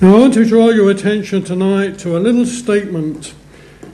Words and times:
Now, 0.00 0.16
I 0.16 0.18
want 0.18 0.32
to 0.34 0.46
draw 0.46 0.70
your 0.70 0.90
attention 0.90 1.44
tonight 1.44 1.98
to 1.98 2.16
a 2.16 2.20
little 2.20 2.46
statement 2.46 3.34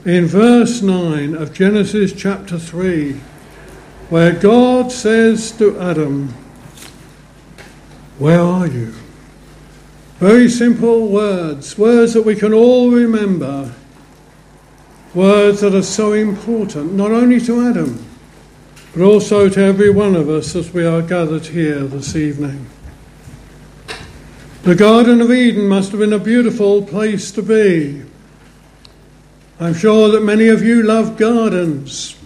in 0.05 0.25
verse 0.25 0.81
9 0.81 1.35
of 1.35 1.53
Genesis 1.53 2.13
chapter 2.13 2.57
3, 2.57 3.11
where 4.09 4.31
God 4.31 4.89
says 4.89 5.51
to 5.57 5.77
Adam, 5.77 6.29
Where 8.19 8.39
are 8.39 8.67
you? 8.67 8.93
Very 10.19 10.47
simple 10.47 11.09
words, 11.09 11.77
words 11.77 12.13
that 12.13 12.21
we 12.21 12.37
can 12.37 12.53
all 12.53 12.89
remember, 12.89 13.73
words 15.13 15.59
that 15.59 15.75
are 15.75 15.83
so 15.83 16.13
important, 16.13 16.93
not 16.93 17.11
only 17.11 17.41
to 17.41 17.67
Adam, 17.67 18.05
but 18.93 19.03
also 19.03 19.49
to 19.49 19.59
every 19.61 19.89
one 19.89 20.15
of 20.15 20.29
us 20.29 20.55
as 20.55 20.71
we 20.71 20.85
are 20.85 21.01
gathered 21.01 21.47
here 21.47 21.81
this 21.81 22.15
evening. 22.15 22.65
The 24.67 24.75
Garden 24.75 25.21
of 25.21 25.31
Eden 25.31 25.65
must 25.69 25.91
have 25.91 26.01
been 26.01 26.11
a 26.11 26.19
beautiful 26.19 26.83
place 26.83 27.31
to 27.31 27.41
be. 27.41 28.03
I'm 29.61 29.73
sure 29.73 30.09
that 30.09 30.23
many 30.23 30.49
of 30.49 30.61
you 30.61 30.83
love 30.83 31.15
gardens. 31.15 32.17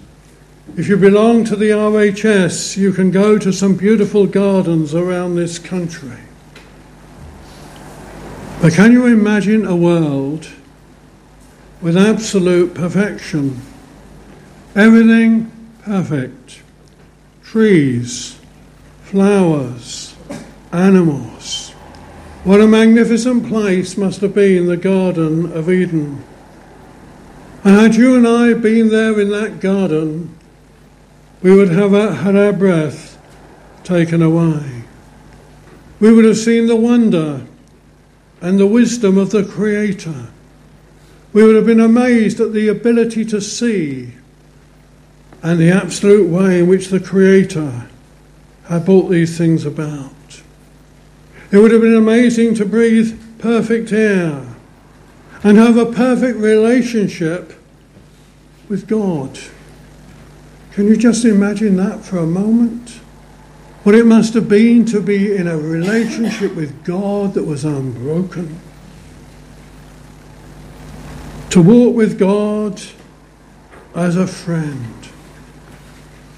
If 0.76 0.88
you 0.88 0.98
belong 0.98 1.44
to 1.46 1.55
the 1.55 1.70
RHS, 1.70 2.77
you 2.77 2.94
can 2.94 3.12
go 3.12 3.38
to 3.38 3.54
some 3.54 3.76
beautiful 3.76 4.26
gardens 4.26 4.96
around 4.96 5.35
this 5.35 5.59
country. 5.59 6.18
But 8.60 8.73
can 8.73 8.91
you 8.91 9.05
imagine 9.05 9.68
a 9.68 9.76
world 9.76 10.49
with 11.80 11.96
absolute 11.96 12.73
perfection? 12.73 13.62
Everything 14.76 15.52
perfect 15.84 16.63
trees, 17.44 18.40
flowers, 19.04 20.16
animals. 20.71 21.30
What 22.44 22.59
a 22.59 22.68
magnificent 22.68 23.48
place 23.48 23.98
must 23.98 24.22
have 24.22 24.34
been 24.34 24.66
the 24.66 24.76
Garden 24.76 25.52
of 25.54 25.70
Eden. 25.70 26.24
And 27.63 27.76
had 27.76 27.93
you 27.93 28.16
and 28.16 28.27
I 28.27 28.55
been 28.55 28.90
there 28.90 29.20
in 29.20 29.29
that 29.29 29.60
garden, 29.60 30.35
we 31.43 31.55
would 31.55 31.70
have 31.70 31.91
had 31.91 32.35
our 32.35 32.51
breath 32.51 33.21
taken 33.84 34.24
away. 34.24 34.84
We 35.99 36.12
would 36.12 36.26
have 36.26 36.38
seen 36.38 36.66
the 36.66 36.76
wonder 36.76 37.46
and 38.41 38.60
the 38.60 38.66
wisdom 38.66 39.20
of 39.20 39.29
the 39.29 39.44
Creator. 39.44 40.29
We 41.34 41.44
would 41.44 41.55
have 41.55 41.68
been 41.68 41.79
amazed 41.79 42.40
at 42.40 42.54
the 42.54 42.70
ability 42.70 43.23
to 43.26 43.40
see 43.40 44.13
and 45.44 45.60
the 45.60 45.70
absolute 45.70 46.27
way 46.27 46.62
in 46.62 46.68
which 46.68 46.88
the 46.88 46.99
Creator 46.99 47.88
had 48.66 48.85
brought 48.85 49.10
these 49.10 49.38
things 49.38 49.63
about. 49.63 50.12
It 51.52 51.57
would 51.57 51.71
have 51.71 51.82
been 51.82 51.96
amazing 51.96 52.55
to 52.55 52.66
breathe 52.66 53.20
perfect 53.38 53.91
air 53.91 54.46
and 55.44 55.57
have 55.57 55.76
a 55.76 55.91
perfect 55.91 56.38
relationship 56.38 57.54
with 58.70 58.88
God. 58.88 59.38
Can 60.72 60.88
you 60.88 60.96
just 60.96 61.26
imagine 61.26 61.76
that 61.76 62.05
for 62.05 62.20
a 62.20 62.26
moment? 62.26 63.02
What 63.84 63.96
it 63.96 64.06
must 64.06 64.34
have 64.35 64.47
been 64.47 64.85
to 64.85 65.02
be 65.02 65.35
in 65.35 65.47
a 65.47 65.57
relationship 65.57 66.56
with 66.56 66.85
God 66.85 67.34
that 67.34 67.44
was 67.44 67.66
unbroken. 67.66 68.57
To 71.50 71.62
walk 71.62 71.96
with 71.96 72.18
God 72.18 72.81
as 73.94 74.16
a 74.16 74.28
friend. 74.28 74.96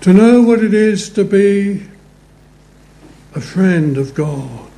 To 0.01 0.11
know 0.11 0.41
what 0.41 0.63
it 0.63 0.73
is 0.73 1.09
to 1.11 1.23
be 1.23 1.85
a 3.35 3.41
friend 3.41 3.97
of 3.97 4.15
God. 4.15 4.71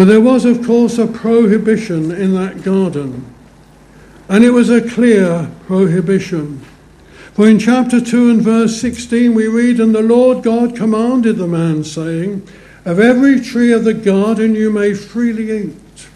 But 0.00 0.06
there 0.06 0.18
was, 0.22 0.46
of 0.46 0.64
course, 0.64 0.96
a 0.96 1.06
prohibition 1.06 2.10
in 2.10 2.32
that 2.32 2.62
garden, 2.62 3.22
and 4.30 4.42
it 4.42 4.50
was 4.50 4.70
a 4.70 4.88
clear 4.88 5.50
prohibition. 5.66 6.62
For 7.34 7.46
in 7.46 7.58
chapter 7.58 8.00
2 8.00 8.30
and 8.30 8.40
verse 8.40 8.80
16 8.80 9.34
we 9.34 9.46
read, 9.46 9.78
And 9.78 9.94
the 9.94 10.00
Lord 10.00 10.42
God 10.42 10.74
commanded 10.74 11.36
the 11.36 11.46
man, 11.46 11.84
saying, 11.84 12.48
Of 12.86 12.98
every 12.98 13.40
tree 13.40 13.72
of 13.72 13.84
the 13.84 13.92
garden 13.92 14.54
you 14.54 14.70
may 14.70 14.94
freely 14.94 15.64
eat. 15.64 16.08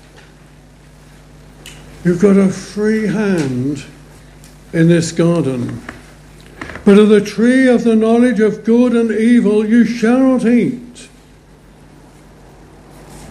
You've 2.07 2.23
got 2.23 2.39
a 2.39 2.49
free 2.49 3.07
hand 3.07 3.85
in 4.73 4.89
this 4.89 5.13
garden. 5.13 5.83
But 6.87 6.99
of 6.99 7.11
the 7.11 7.21
tree 7.21 7.69
of 7.69 7.85
the 7.85 7.97
knowledge 7.97 8.41
of 8.41 8.65
good 8.65 8.95
and 8.95 9.11
evil 9.11 9.63
you 9.63 9.85
shall 9.85 10.21
not 10.21 10.47
eat. 10.47 10.84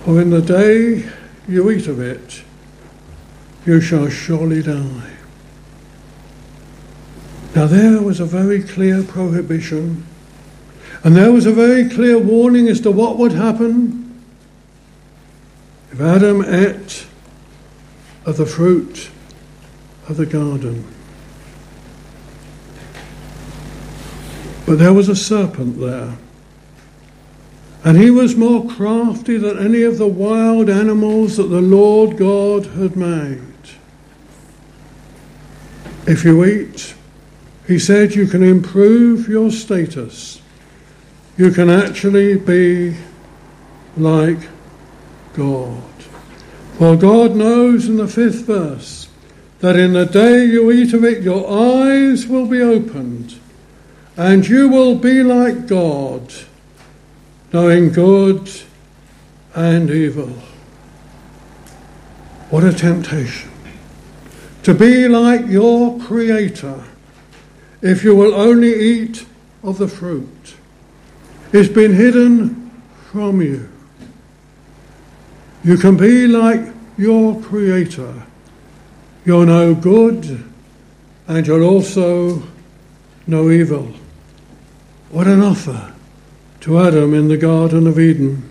For 0.04 0.20
in 0.20 0.32
the 0.32 0.42
day 0.42 1.10
you 1.48 1.72
eat 1.72 1.88
of 1.88 2.02
it, 2.02 2.44
you 3.66 3.80
shall 3.80 4.10
surely 4.10 4.62
die. 4.62 5.12
Now, 7.56 7.68
there 7.68 8.02
was 8.02 8.20
a 8.20 8.26
very 8.26 8.62
clear 8.62 9.02
prohibition, 9.04 10.06
and 11.06 11.16
there 11.16 11.32
was 11.32 11.46
a 11.46 11.54
very 11.54 11.88
clear 11.88 12.18
warning 12.18 12.68
as 12.68 12.82
to 12.82 12.92
what 12.92 13.18
would 13.18 13.32
happen 13.32 14.22
if 15.94 16.02
Adam 16.02 16.44
ate 16.44 17.06
of 18.26 18.36
the 18.36 18.46
fruit 18.46 19.10
of 20.10 20.18
the 20.18 20.26
garden. 20.26 20.86
But 24.66 24.80
there 24.80 24.94
was 24.94 25.08
a 25.08 25.16
serpent 25.16 25.80
there. 25.80 26.18
And 27.84 27.98
he 27.98 28.10
was 28.10 28.38
more 28.38 28.66
crafty 28.66 29.38
than 29.38 29.60
any 29.60 29.84
of 29.84 29.98
the 29.98 30.08
wild 30.08 30.70
animals 30.70 31.36
that 31.36 31.44
the 31.44 31.62
Lord 31.62 32.18
God 32.18 32.66
had 32.68 32.96
made. 32.96 33.42
If 36.08 36.24
you 36.24 36.46
eat, 36.46 36.96
he 37.68 37.78
said, 37.80 38.16
you 38.16 38.26
can 38.28 38.42
improve 38.42 39.28
your 39.28 39.52
status. 39.52 40.42
You 41.38 41.52
can 41.52 41.70
actually 41.70 42.38
be 42.38 42.96
like 43.98 44.40
God. 45.34 45.84
For 46.78 46.96
God 46.96 47.36
knows 47.36 47.88
in 47.88 47.98
the 47.98 48.08
fifth 48.08 48.46
verse 48.46 49.10
that 49.60 49.76
in 49.76 49.94
the 49.94 50.06
day 50.06 50.46
you 50.46 50.72
eat 50.72 50.94
of 50.94 51.04
it, 51.04 51.22
your 51.22 51.50
eyes 51.50 52.28
will 52.28 52.48
be 52.48 52.62
opened, 52.62 53.40
and 54.16 54.48
you 54.48 54.70
will 54.70 54.96
be 54.96 55.22
like 55.24 55.68
God 55.68 56.34
knowing 57.54 57.92
good 57.92 58.50
and 59.54 59.90
evil. 59.92 60.34
What 62.50 62.64
a 62.64 62.74
temptation. 62.74 63.52
To 64.64 64.74
be 64.74 65.08
like 65.08 65.46
your 65.48 66.00
Creator 66.00 66.84
if 67.84 68.04
you 68.04 68.16
will 68.16 68.34
only 68.34 68.74
eat 68.74 69.26
of 69.62 69.78
the 69.78 69.88
fruit. 69.88 70.56
It's 71.52 71.70
been 71.70 71.94
hidden 71.94 72.72
from 73.12 73.42
you. 73.42 73.70
You 75.64 75.78
can 75.78 75.96
be 75.96 76.28
like 76.28 76.62
your 76.98 77.40
Creator. 77.42 78.26
You're 79.26 79.46
no 79.46 79.76
good 79.76 80.44
and 81.28 81.46
you'll 81.46 81.64
also 81.64 82.42
know 83.28 83.52
evil. 83.52 83.94
What 85.12 85.28
an 85.28 85.42
offer 85.42 85.93
to 86.64 86.80
Adam 86.80 87.14
in 87.14 87.28
the 87.28 87.36
Garden 87.36 87.88
of 87.88 88.00
Eden. 88.00 88.50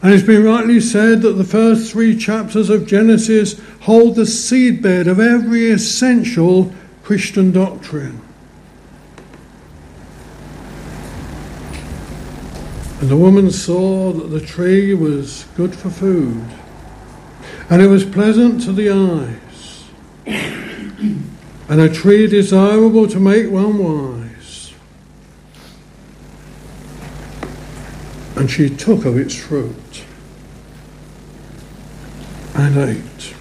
And 0.00 0.14
it's 0.14 0.22
been 0.22 0.44
rightly 0.44 0.80
said 0.80 1.20
that 1.20 1.34
the 1.34 1.44
first 1.44 1.92
three 1.92 2.16
chapters 2.16 2.70
of 2.70 2.86
Genesis 2.86 3.60
hold 3.82 4.16
the 4.16 4.22
seedbed 4.22 5.06
of 5.06 5.20
every 5.20 5.70
essential 5.70 6.72
Christian 7.02 7.52
doctrine. 7.52 8.18
And 13.02 13.10
the 13.10 13.16
woman 13.18 13.50
saw 13.50 14.14
that 14.14 14.28
the 14.28 14.40
tree 14.40 14.94
was 14.94 15.44
good 15.54 15.74
for 15.74 15.90
food, 15.90 16.42
and 17.68 17.82
it 17.82 17.88
was 17.88 18.06
pleasant 18.06 18.62
to 18.62 18.72
the 18.72 18.88
eyes, 18.88 19.84
and 21.68 21.78
a 21.78 21.92
tree 21.92 22.26
desirable 22.26 23.06
to 23.08 23.20
make 23.20 23.50
one 23.50 23.76
wise. 23.76 24.21
And 28.36 28.50
she 28.50 28.68
took 28.68 29.04
of 29.04 29.16
its 29.16 29.34
fruit 29.34 30.04
and 32.54 32.76
ate. 32.76 33.34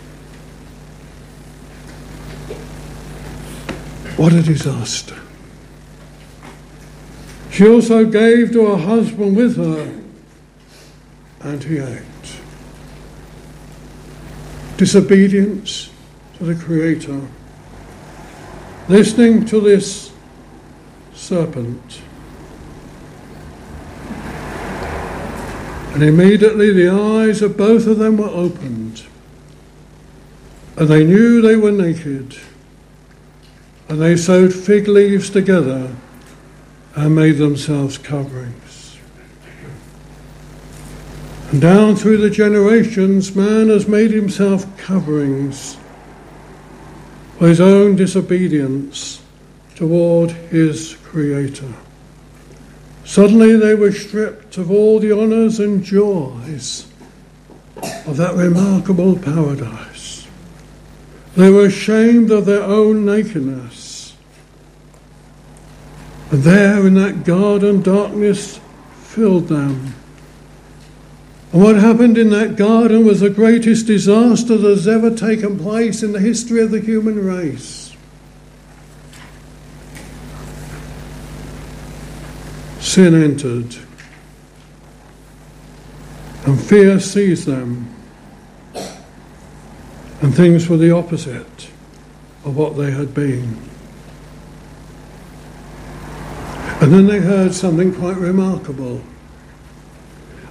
What 4.18 4.34
a 4.34 4.42
disaster. 4.42 5.20
She 7.52 7.68
also 7.68 8.06
gave 8.06 8.52
to 8.54 8.66
her 8.68 8.78
husband 8.78 9.36
with 9.36 9.58
her, 9.58 10.02
and 11.42 11.64
he 11.64 11.80
ate. 11.80 12.02
Disobedience 14.78 15.90
to 16.38 16.46
the 16.46 16.56
Creator, 16.56 17.22
listening 18.88 19.46
to 19.46 19.60
this 19.60 20.12
serpent 21.14 22.02
and 25.94 26.04
immediately 26.04 26.72
the 26.72 26.90
eyes 26.90 27.42
of 27.42 27.58
both 27.58 27.86
of 27.88 27.98
them 27.98 28.18
were 28.18 28.30
opened, 28.30 29.04
and 30.78 30.88
they 30.88 31.04
knew 31.04 31.42
they 31.42 31.56
were 31.56 31.72
naked. 31.72 32.38
And 33.90 34.02
they 34.02 34.16
sewed 34.16 34.54
fig 34.54 34.88
leaves 34.88 35.30
together 35.30 35.94
and 36.96 37.14
made 37.14 37.38
themselves 37.38 37.98
coverings. 37.98 38.98
And 41.52 41.60
down 41.60 41.98
through 41.98 42.18
the 42.18 42.30
generations, 42.30 43.36
man 43.36 43.68
has 43.68 43.90
made 43.90 44.12
himself 44.12 44.66
coverings 44.78 45.76
for 47.38 47.50
his 47.50 47.60
own 47.60 47.98
disobedience 47.98 49.22
toward 49.76 50.32
his 50.32 50.96
Creator. 51.04 51.74
Suddenly 53.04 53.58
they 53.58 53.76
were 53.76 53.92
stripped 53.92 54.41
of 54.58 54.72
all 54.72 55.00
the 55.00 55.12
honours 55.12 55.60
and 55.60 55.84
joys 55.84 56.88
of 58.06 58.18
that 58.18 58.36
remarkable 58.36 59.18
paradise. 59.18 60.28
They 61.36 61.50
were 61.50 61.66
ashamed 61.66 62.32
of 62.32 62.46
their 62.46 62.64
own 62.64 63.06
nakedness. 63.06 64.16
And 66.32 66.44
there 66.44 66.86
in 66.86 66.94
that 66.96 67.24
garden, 67.24 67.82
darkness 67.82 68.60
filled 69.04 69.48
them. 69.48 69.94
And 71.52 71.62
what 71.62 71.76
happened 71.76 72.18
in 72.18 72.30
that 72.30 72.56
garden 72.56 73.06
was 73.06 73.20
the 73.20 73.30
greatest 73.30 73.88
disaster 73.88 74.58
that 74.58 74.70
has 74.70 74.88
ever 74.88 75.14
taken 75.14 75.58
place 75.58 76.04
in 76.04 76.12
the 76.12 76.20
history 76.20 76.62
of 76.62 76.72
the 76.72 76.80
human 76.80 77.24
race. 77.24 77.82
sin 82.92 83.16
entered, 83.16 83.74
and 86.46 86.60
fear 86.60 87.00
seized 87.00 87.46
them, 87.46 87.94
and 90.22 90.36
things 90.36 90.68
were 90.68 90.78
the 90.78 90.92
opposite 90.92 91.70
of 92.44 92.56
what 92.58 92.78
they 92.78 92.92
had 92.92 93.14
been. 93.14 93.58
And 96.82 96.92
then 96.92 97.06
they 97.06 97.20
heard 97.20 97.54
something 97.54 97.94
quite 97.94 98.18
remarkable. 98.18 99.02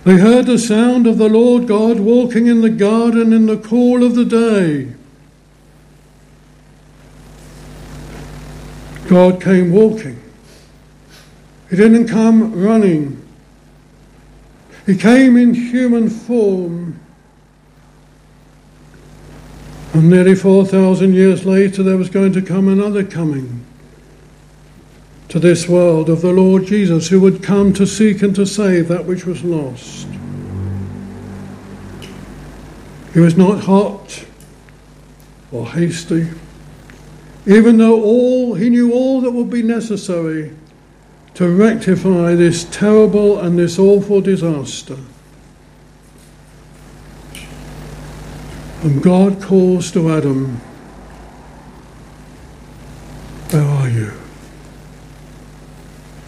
They 0.04 0.16
heard 0.16 0.46
the 0.46 0.58
sound 0.58 1.06
of 1.06 1.18
the 1.18 1.28
Lord 1.28 1.66
God 1.66 2.00
walking 2.00 2.46
in 2.46 2.60
the 2.60 2.70
garden 2.70 3.32
in 3.32 3.46
the 3.46 3.58
cool 3.58 4.04
of 4.04 4.14
the 4.14 4.24
day. 4.24 4.94
God 9.08 9.42
came 9.42 9.72
walking. 9.72 10.22
He 11.68 11.76
didn't 11.76 12.06
come 12.06 12.54
running. 12.54 13.20
He 14.90 14.96
came 14.96 15.36
in 15.36 15.54
human 15.54 16.10
form. 16.10 16.98
And 19.92 20.10
nearly 20.10 20.34
4,000 20.34 21.14
years 21.14 21.46
later, 21.46 21.84
there 21.84 21.96
was 21.96 22.10
going 22.10 22.32
to 22.32 22.42
come 22.42 22.66
another 22.66 23.04
coming 23.04 23.64
to 25.28 25.38
this 25.38 25.68
world 25.68 26.10
of 26.10 26.22
the 26.22 26.32
Lord 26.32 26.66
Jesus, 26.66 27.06
who 27.06 27.20
would 27.20 27.40
come 27.40 27.72
to 27.74 27.86
seek 27.86 28.20
and 28.22 28.34
to 28.34 28.44
save 28.44 28.88
that 28.88 29.04
which 29.04 29.26
was 29.26 29.44
lost. 29.44 30.08
He 33.14 33.20
was 33.20 33.36
not 33.36 33.60
hot 33.60 34.24
or 35.52 35.68
hasty, 35.68 36.30
even 37.46 37.76
though 37.76 38.02
all 38.02 38.54
he 38.54 38.68
knew 38.68 38.92
all 38.92 39.20
that 39.20 39.30
would 39.30 39.50
be 39.50 39.62
necessary 39.62 40.50
to 41.40 41.48
rectify 41.48 42.34
this 42.34 42.64
terrible 42.64 43.38
and 43.38 43.58
this 43.58 43.78
awful 43.78 44.20
disaster. 44.20 44.98
And 48.82 49.02
God 49.02 49.40
calls 49.40 49.90
to 49.92 50.10
Adam, 50.10 50.56
Where 53.48 53.62
are 53.62 53.88
you? 53.88 54.12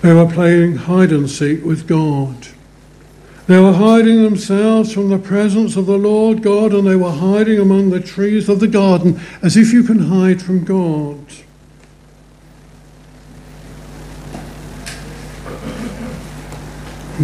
They 0.01 0.15
were 0.15 0.33
playing 0.33 0.77
hide 0.77 1.13
and 1.13 1.29
seek 1.29 1.63
with 1.63 1.87
God. 1.87 2.47
They 3.49 3.61
were 3.61 3.75
hiding 3.75 4.23
themselves 4.23 4.95
from 4.95 5.11
the 5.11 5.19
presence 5.19 5.77
of 5.77 5.85
the 5.85 5.99
Lord 5.99 6.43
God, 6.43 6.73
and 6.73 6.87
they 6.89 6.97
were 6.97 7.13
hiding 7.13 7.61
among 7.61 7.91
the 7.91 8.01
trees 8.01 8.49
of 8.49 8.61
the 8.61 8.67
garden 8.67 9.21
as 9.43 9.59
if 9.59 9.75
you 9.75 9.83
can 9.83 9.99
hide 9.99 10.41
from 10.41 10.65
God. 10.65 11.19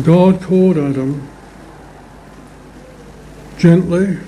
God 0.05 0.43
called 0.43 0.77
Adam 0.77 1.29
gently, 3.59 4.19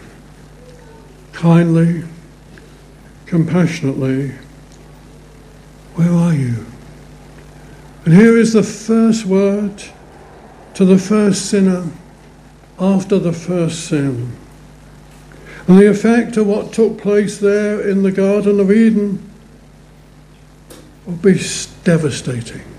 kindly, 1.32 2.02
compassionately, 3.26 4.32
Where 5.94 6.10
are 6.10 6.34
you? 6.34 6.66
And 8.04 8.14
here 8.14 8.38
is 8.38 8.54
the 8.54 8.62
first 8.62 9.26
word 9.26 9.84
to 10.74 10.84
the 10.84 10.98
first 10.98 11.46
sinner 11.46 11.90
after 12.78 13.18
the 13.18 13.32
first 13.32 13.86
sin. 13.86 14.36
And 15.66 15.78
the 15.78 15.90
effect 15.90 16.36
of 16.36 16.46
what 16.46 16.72
took 16.72 16.98
place 16.98 17.38
there 17.38 17.86
in 17.86 18.02
the 18.02 18.12
Garden 18.12 18.58
of 18.58 18.72
Eden 18.72 19.30
will 21.04 21.16
be 21.16 21.40
devastating 21.84 22.69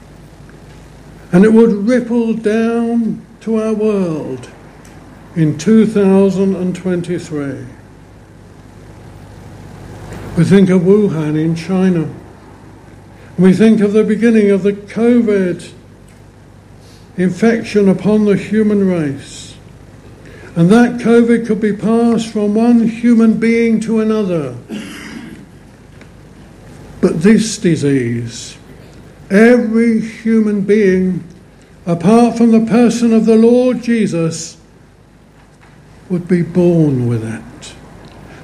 and 1.31 1.45
it 1.45 1.53
would 1.53 1.87
ripple 1.87 2.33
down 2.33 3.23
to 3.41 3.61
our 3.61 3.73
world 3.73 4.49
in 5.35 5.57
2023. 5.57 7.65
We 10.37 10.43
think 10.43 10.69
of 10.69 10.81
Wuhan 10.81 11.39
in 11.39 11.55
China. 11.55 12.13
We 13.37 13.53
think 13.53 13.79
of 13.81 13.93
the 13.93 14.03
beginning 14.03 14.51
of 14.51 14.63
the 14.63 14.73
COVID 14.73 15.71
infection 17.17 17.87
upon 17.87 18.25
the 18.25 18.35
human 18.35 18.87
race. 18.87 19.55
And 20.55 20.69
that 20.69 20.99
COVID 20.99 21.47
could 21.47 21.61
be 21.61 21.73
passed 21.73 22.31
from 22.31 22.55
one 22.55 22.87
human 22.87 23.39
being 23.39 23.79
to 23.81 23.99
another. 24.01 24.57
But 26.99 27.21
this 27.21 27.57
disease 27.57 28.57
Every 29.31 30.01
human 30.01 30.61
being, 30.61 31.23
apart 31.85 32.37
from 32.37 32.51
the 32.51 32.65
person 32.65 33.13
of 33.13 33.25
the 33.25 33.37
Lord 33.37 33.81
Jesus, 33.81 34.57
would 36.09 36.27
be 36.27 36.41
born 36.41 37.07
with 37.07 37.23
it. 37.23 37.75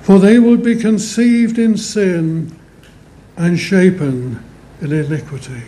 For 0.02 0.18
they 0.18 0.40
would 0.40 0.64
be 0.64 0.78
conceived 0.78 1.60
in 1.60 1.76
sin 1.78 2.58
and 3.36 3.60
shapen 3.60 4.42
in 4.80 4.94
iniquity. 4.94 5.62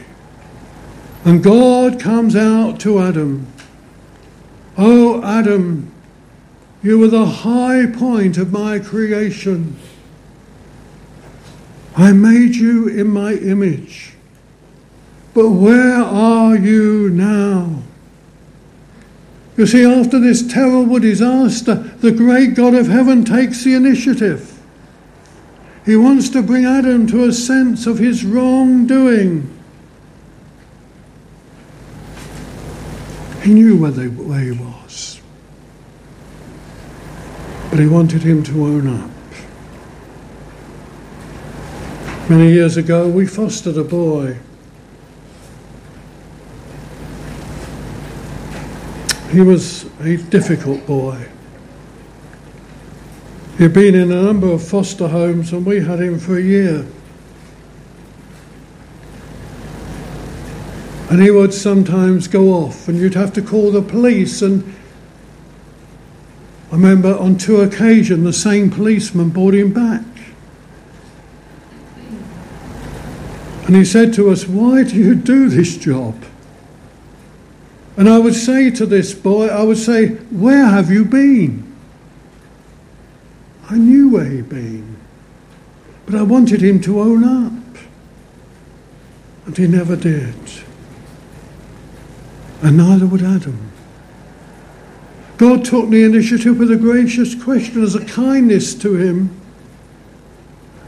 And 1.25 1.43
God 1.43 1.99
comes 1.99 2.38
out 2.38 2.79
to 2.79 2.99
Adam. 2.99 3.45
Oh, 4.77 5.21
Adam, 5.21 5.91
you 6.81 6.97
were 6.97 7.09
the 7.09 7.25
high 7.25 7.88
point 7.88 8.38
of 8.38 8.53
my 8.53 8.79
creation. 8.79 9.75
I 11.97 12.13
made 12.13 12.55
you 12.55 12.88
in 12.88 13.09
my 13.09 13.33
image. 13.33 14.13
But 15.33 15.50
where 15.50 15.95
are 15.95 16.55
you 16.55 17.09
now? 17.09 17.83
You 19.57 19.67
see, 19.67 19.83
after 19.83 20.19
this 20.19 20.48
terrible 20.48 21.00
disaster, 21.00 21.75
the 21.75 22.12
great 22.12 22.55
God 22.55 22.74
of 22.74 22.88
heaven 22.88 23.25
takes 23.25 23.63
the 23.63 23.74
initiative. 23.74 24.57
He 25.86 25.95
wants 25.95 26.29
to 26.29 26.41
bring 26.41 26.65
Adam 26.65 27.07
to 27.07 27.25
a 27.25 27.33
sense 27.33 27.86
of 27.86 28.00
his 28.00 28.24
wrongdoing. 28.24 29.53
He 33.43 33.53
knew 33.53 33.77
where, 33.77 33.91
they, 33.91 34.07
where 34.07 34.39
he 34.39 34.51
was, 34.51 35.19
but 37.69 37.79
he 37.79 37.88
wanted 37.88 38.21
him 38.21 38.43
to 38.43 38.65
own 38.65 38.88
up. 38.88 39.09
Many 42.29 42.51
years 42.51 42.77
ago, 42.77 43.07
we 43.07 43.25
fostered 43.25 43.77
a 43.77 43.83
boy 43.83 44.38
He 49.31 49.41
was 49.41 49.86
a 50.00 50.17
difficult 50.17 50.88
boy. 50.88 51.27
He'd 53.59 53.74
been 53.74 53.93
in 53.93 54.12
a 54.12 54.24
number 54.24 54.48
of 54.48 54.67
foster 54.67 55.07
homes, 55.07 55.53
and 55.53 55.65
we 55.65 55.81
had 55.81 56.00
him 56.00 56.17
for 56.17 56.38
a 56.38 56.41
year. 56.41 56.88
And 61.12 61.21
he 61.21 61.29
would 61.29 61.53
sometimes 61.53 62.27
go 62.27 62.53
off, 62.53 62.88
and 62.88 62.98
you'd 62.98 63.13
have 63.13 63.33
to 63.33 63.41
call 63.41 63.71
the 63.71 63.83
police. 63.83 64.41
And 64.41 64.63
I 66.71 66.75
remember 66.75 67.15
on 67.15 67.38
two 67.38 67.62
occasions 67.62 68.24
the 68.24 68.33
same 68.33 68.71
policeman 68.71 69.29
brought 69.29 69.53
him 69.53 69.74
back. 69.74 70.05
And 73.67 73.75
he 73.75 73.86
said 73.86 74.12
to 74.15 74.31
us, 74.31 74.48
Why 74.48 74.83
do 74.83 74.95
you 74.95 75.13
do 75.13 75.50
this 75.50 75.77
job? 75.77 76.15
And 78.00 78.08
I 78.08 78.18
would 78.18 78.34
say 78.34 78.72
to 78.72 78.86
this 78.86 79.13
boy, 79.13 79.48
I 79.48 79.62
would 79.62 79.77
say, 79.77 80.08
Where 80.32 80.65
have 80.65 80.89
you 80.89 81.03
been? 81.03 81.70
I 83.70 83.75
knew 83.75 84.08
where 84.12 84.24
he'd 84.24 84.48
been, 84.48 84.96
but 86.06 86.15
I 86.15 86.22
wanted 86.22 86.62
him 86.62 86.79
to 86.84 87.01
own 87.01 87.25
up. 87.25 87.77
And 89.46 89.58
he 89.58 89.68
never 89.68 89.98
did. 89.98 90.34
And 92.62 92.77
neither 92.77 93.06
would 93.06 93.22
Adam. 93.22 93.70
God 95.36 95.65
took 95.65 95.89
the 95.89 96.06
initiative 96.06 96.58
with 96.58 96.72
a 96.72 96.77
gracious 96.77 97.36
question 97.36 97.84
as 97.84 97.96
a 97.96 98.06
kindness 98.06 98.75
to 98.75 98.96
him. 98.96 99.29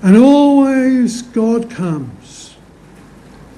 And 0.01 0.15
always 0.15 1.23
God 1.23 1.69
comes 1.69 2.55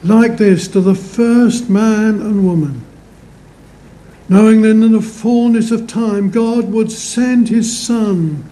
like 0.03 0.37
this 0.37 0.67
to 0.69 0.81
the 0.81 0.95
first 0.95 1.69
man 1.69 2.19
and 2.19 2.47
woman 2.47 2.83
knowing 4.33 4.63
that 4.63 4.71
in 4.71 4.91
the 4.93 4.99
fullness 4.99 5.69
of 5.69 5.85
time 5.85 6.31
God 6.31 6.71
would 6.71 6.91
send 6.91 7.49
his 7.49 7.85
Son 7.85 8.43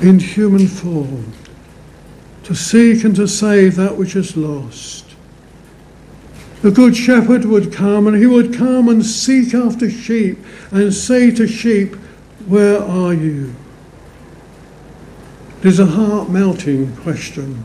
in 0.00 0.20
human 0.20 0.68
form 0.68 1.32
to 2.44 2.54
seek 2.54 3.02
and 3.02 3.16
to 3.16 3.26
save 3.26 3.74
that 3.74 3.96
which 3.96 4.14
is 4.14 4.36
lost. 4.36 5.04
The 6.62 6.70
Good 6.70 6.96
Shepherd 6.96 7.44
would 7.44 7.72
come 7.72 8.06
and 8.06 8.16
he 8.16 8.26
would 8.26 8.54
come 8.54 8.88
and 8.88 9.04
seek 9.04 9.52
after 9.52 9.90
sheep 9.90 10.38
and 10.70 10.94
say 10.94 11.32
to 11.32 11.48
sheep, 11.48 11.96
Where 12.46 12.80
are 12.80 13.12
you? 13.12 13.52
It 15.58 15.66
is 15.66 15.80
a 15.80 15.86
heart 15.86 16.30
melting 16.30 16.94
question. 16.98 17.64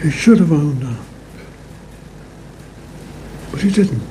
He 0.00 0.10
should 0.12 0.38
have 0.38 0.52
owned 0.52 0.84
up. 0.84 1.11
He 3.62 3.70
didn't. 3.70 4.02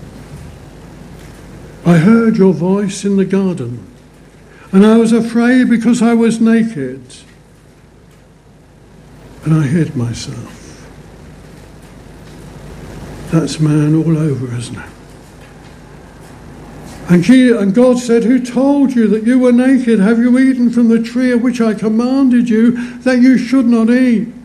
I 1.86 1.98
heard 1.98 2.38
your 2.38 2.54
voice 2.54 3.04
in 3.04 3.18
the 3.18 3.26
garden, 3.26 3.86
and 4.72 4.86
I 4.86 4.96
was 4.96 5.12
afraid 5.12 5.70
because 5.70 6.02
I 6.02 6.14
was 6.14 6.40
naked, 6.40 7.02
and 9.44 9.54
I 9.54 9.64
hid 9.64 9.98
myself. 9.98 10.88
That's 13.32 13.60
man 13.60 13.94
all 13.94 14.18
over, 14.18 14.56
isn't 14.56 14.78
it? 14.78 14.90
And, 17.10 17.26
she, 17.26 17.52
and 17.52 17.74
God 17.74 18.00
said, 18.00 18.24
Who 18.24 18.40
told 18.40 18.96
you 18.96 19.08
that 19.08 19.26
you 19.26 19.38
were 19.38 19.52
naked? 19.52 20.00
Have 20.00 20.18
you 20.18 20.40
eaten 20.40 20.70
from 20.70 20.88
the 20.88 21.04
tree 21.04 21.34
of 21.34 21.42
which 21.42 21.60
I 21.60 21.74
commanded 21.74 22.48
you 22.48 23.00
that 23.00 23.20
you 23.20 23.38
should 23.38 23.66
not 23.66 23.90
eat? 23.90 24.41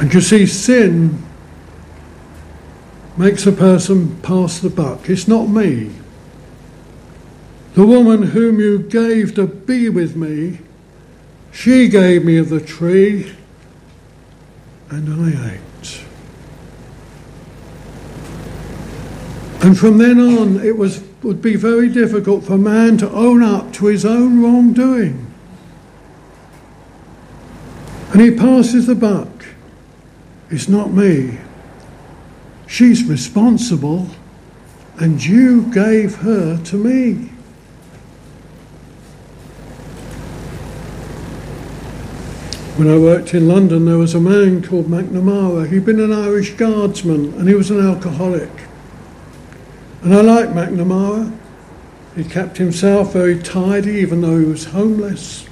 And 0.00 0.12
you 0.14 0.22
see, 0.22 0.46
sin 0.46 1.22
makes 3.18 3.46
a 3.46 3.52
person 3.52 4.18
pass 4.22 4.58
the 4.58 4.70
buck. 4.70 5.10
It's 5.10 5.28
not 5.28 5.48
me. 5.48 5.90
The 7.74 7.84
woman 7.84 8.22
whom 8.22 8.58
you 8.58 8.78
gave 8.78 9.34
to 9.34 9.46
be 9.46 9.90
with 9.90 10.16
me, 10.16 10.60
she 11.52 11.88
gave 11.88 12.24
me 12.24 12.38
of 12.38 12.48
the 12.48 12.60
tree, 12.62 13.34
and 14.88 15.22
I 15.22 15.54
ate. 15.54 16.04
And 19.62 19.78
from 19.78 19.98
then 19.98 20.18
on, 20.18 20.64
it 20.64 20.78
was, 20.78 21.02
would 21.22 21.42
be 21.42 21.56
very 21.56 21.90
difficult 21.90 22.44
for 22.44 22.56
man 22.56 22.96
to 22.98 23.10
own 23.10 23.42
up 23.42 23.74
to 23.74 23.86
his 23.86 24.06
own 24.06 24.42
wrongdoing. 24.42 25.30
And 28.12 28.22
he 28.22 28.30
passes 28.30 28.86
the 28.86 28.94
buck. 28.94 29.39
It's 30.50 30.68
not 30.68 30.92
me. 30.92 31.38
She's 32.66 33.04
responsible, 33.04 34.08
and 34.98 35.24
you 35.24 35.62
gave 35.72 36.16
her 36.16 36.56
to 36.64 36.76
me. 36.76 37.30
When 42.80 42.88
I 42.88 42.96
worked 42.96 43.34
in 43.34 43.46
London, 43.46 43.84
there 43.84 43.98
was 43.98 44.14
a 44.14 44.20
man 44.20 44.62
called 44.62 44.86
McNamara. 44.86 45.68
He'd 45.70 45.84
been 45.84 46.00
an 46.00 46.14
Irish 46.14 46.52
guardsman 46.52 47.34
and 47.34 47.46
he 47.46 47.54
was 47.54 47.70
an 47.70 47.78
alcoholic. 47.78 48.48
And 50.02 50.14
I 50.14 50.22
liked 50.22 50.52
McNamara. 50.52 51.30
He 52.16 52.24
kept 52.24 52.56
himself 52.56 53.12
very 53.12 53.38
tidy 53.38 53.96
even 53.96 54.22
though 54.22 54.38
he 54.38 54.46
was 54.46 54.64
homeless. 54.64 55.49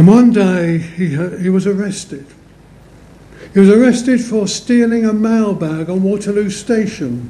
And 0.00 0.08
one 0.08 0.32
day 0.32 0.78
he, 0.78 1.14
uh, 1.14 1.36
he 1.36 1.50
was 1.50 1.66
arrested. 1.66 2.24
He 3.52 3.60
was 3.60 3.68
arrested 3.68 4.18
for 4.22 4.48
stealing 4.48 5.04
a 5.04 5.12
mailbag 5.12 5.90
on 5.90 6.02
Waterloo 6.02 6.48
Station. 6.48 7.28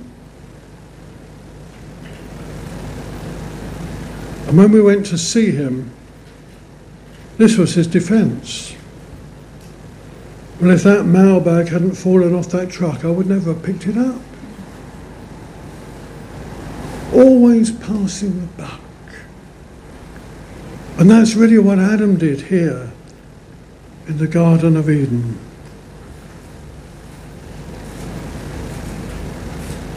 And 4.47 4.57
when 4.57 4.71
we 4.71 4.81
went 4.81 5.05
to 5.07 5.19
see 5.19 5.51
him, 5.51 5.91
this 7.39 7.57
was 7.57 7.75
his 7.75 7.89
defence. 7.89 8.73
Well, 10.61 10.71
if 10.71 10.85
that 10.85 11.07
mailbag 11.07 11.71
hadn't 11.71 11.97
fallen 11.97 12.37
off 12.37 12.51
that 12.51 12.71
truck, 12.71 13.05
I 13.05 13.11
would 13.11 13.27
never 13.27 13.53
have 13.53 13.65
picked 13.65 13.89
it 13.89 13.99
up. 13.99 14.23
Always 17.13 17.73
passing 17.73 18.41
the 18.43 18.47
buck. 18.63 18.81
And 21.01 21.11
that's 21.11 21.35
really 21.35 21.59
what 21.59 21.79
Adam 21.79 22.19
did 22.19 22.43
here 22.43 22.93
in 24.07 24.19
the 24.19 24.29
Garden 24.29 24.77
of 24.77 24.91
Eden. 24.91 25.39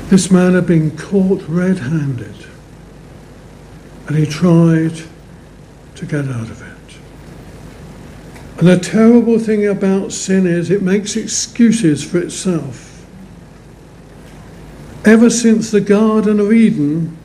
This 0.08 0.32
man 0.32 0.54
had 0.54 0.66
been 0.66 0.96
caught 0.96 1.44
red 1.50 1.80
handed 1.80 2.48
and 4.08 4.16
he 4.16 4.26
tried 4.26 4.94
to 5.96 6.06
get 6.06 6.26
out 6.26 6.50
of 6.50 6.62
it. 6.62 6.98
And 8.60 8.68
the 8.70 8.80
terrible 8.80 9.40
thing 9.40 9.68
about 9.68 10.14
sin 10.14 10.48
is 10.48 10.72
it 10.72 10.82
makes 10.82 11.18
excuses 11.18 12.02
for 12.02 12.20
itself. 12.20 13.06
Ever 15.04 15.30
since 15.30 15.70
the 15.70 15.82
Garden 15.82 16.40
of 16.40 16.54
Eden, 16.54 17.18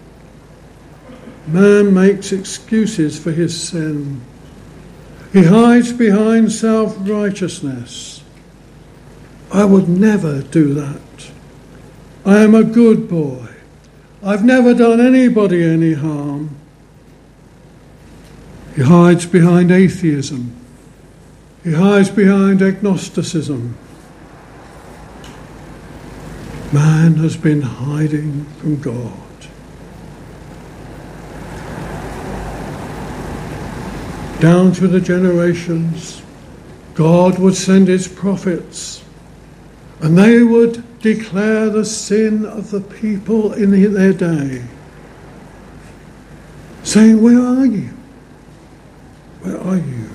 Man 1.48 1.94
makes 1.94 2.30
excuses 2.32 3.18
for 3.18 3.32
his 3.32 3.58
sin. 3.58 4.20
He 5.32 5.44
hides 5.44 5.92
behind 5.92 6.52
self 6.52 6.96
righteousness. 7.00 8.22
I 9.50 9.64
would 9.64 9.88
never 9.88 10.42
do 10.42 10.74
that. 10.74 11.30
I 12.26 12.40
am 12.40 12.54
a 12.54 12.64
good 12.64 13.08
boy. 13.08 13.48
I've 14.22 14.44
never 14.44 14.74
done 14.74 15.00
anybody 15.00 15.64
any 15.64 15.94
harm. 15.94 16.54
He 18.76 18.82
hides 18.82 19.24
behind 19.24 19.70
atheism. 19.70 20.54
He 21.64 21.72
hides 21.72 22.10
behind 22.10 22.60
agnosticism. 22.60 23.76
Man 26.72 27.14
has 27.14 27.36
been 27.36 27.62
hiding 27.62 28.44
from 28.58 28.80
God. 28.80 29.27
Down 34.40 34.72
through 34.72 34.88
the 34.88 35.00
generations, 35.00 36.22
God 36.94 37.38
would 37.38 37.56
send 37.56 37.88
his 37.88 38.06
prophets, 38.06 39.04
and 40.00 40.16
they 40.16 40.42
would 40.42 41.00
declare 41.00 41.70
the 41.70 41.84
sin 41.84 42.44
of 42.46 42.70
the 42.70 42.80
people 42.80 43.52
in 43.52 43.70
their 43.70 44.12
day, 44.12 44.64
saying, 46.84 47.20
Where 47.22 47.40
are 47.40 47.66
you? 47.66 47.90
Where 49.40 49.60
are 49.60 49.76
you? 49.76 50.08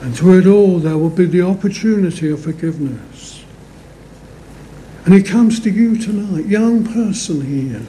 And 0.00 0.16
through 0.16 0.40
it 0.40 0.46
all, 0.46 0.78
there 0.78 0.96
will 0.96 1.10
be 1.10 1.26
the 1.26 1.42
opportunity 1.42 2.30
of 2.30 2.42
forgiveness. 2.42 3.44
And 5.04 5.14
it 5.14 5.26
comes 5.26 5.60
to 5.60 5.70
you 5.70 5.96
tonight, 5.96 6.46
young 6.46 6.84
person 6.84 7.44
here, 7.44 7.82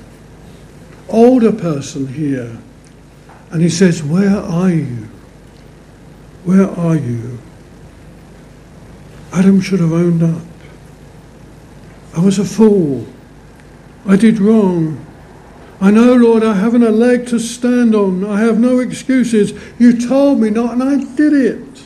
older 1.10 1.52
person 1.52 2.08
here 2.08 2.60
and 3.52 3.62
he 3.62 3.70
says, 3.70 4.04
Where 4.04 4.38
are 4.38 4.70
you? 4.70 5.08
Where 6.44 6.70
are 6.70 6.96
you? 6.96 7.40
Adam 9.32 9.62
should 9.62 9.80
have 9.80 9.94
owned 9.94 10.24
up. 10.24 10.42
I 12.16 12.20
was 12.20 12.40
a 12.40 12.46
fool. 12.46 13.08
I 14.06 14.16
did 14.16 14.40
wrong. 14.40 15.06
I 15.82 15.92
know, 15.92 16.14
Lord, 16.14 16.44
I 16.44 16.56
haven't 16.56 16.84
a 16.84 16.90
leg 16.90 17.28
to 17.28 17.40
stand 17.40 17.96
on. 17.96 18.26
I 18.26 18.42
have 18.42 18.60
no 18.60 18.80
excuses. 18.80 19.54
You 19.80 20.00
told 20.08 20.40
me 20.40 20.50
not, 20.50 20.74
and 20.74 20.84
I 20.84 20.98
did 21.16 21.34
it. 21.34 21.84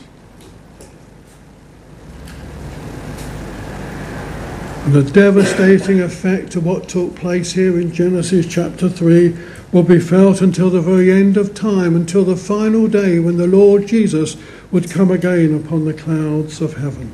And 4.84 4.92
the 4.92 5.02
devastating 5.02 6.00
effect 6.00 6.56
of 6.56 6.66
what 6.66 6.88
took 6.88 7.14
place 7.14 7.52
here 7.52 7.80
in 7.80 7.92
Genesis 7.92 8.46
chapter 8.46 8.88
3 8.88 9.36
will 9.74 9.82
be 9.82 9.98
felt 9.98 10.40
until 10.40 10.70
the 10.70 10.80
very 10.80 11.10
end 11.10 11.36
of 11.36 11.52
time, 11.52 11.96
until 11.96 12.24
the 12.24 12.36
final 12.36 12.86
day 12.86 13.18
when 13.18 13.36
the 13.36 13.46
Lord 13.46 13.88
Jesus 13.88 14.36
would 14.70 14.88
come 14.88 15.10
again 15.10 15.52
upon 15.52 15.84
the 15.84 15.92
clouds 15.92 16.60
of 16.60 16.74
heaven. 16.74 17.10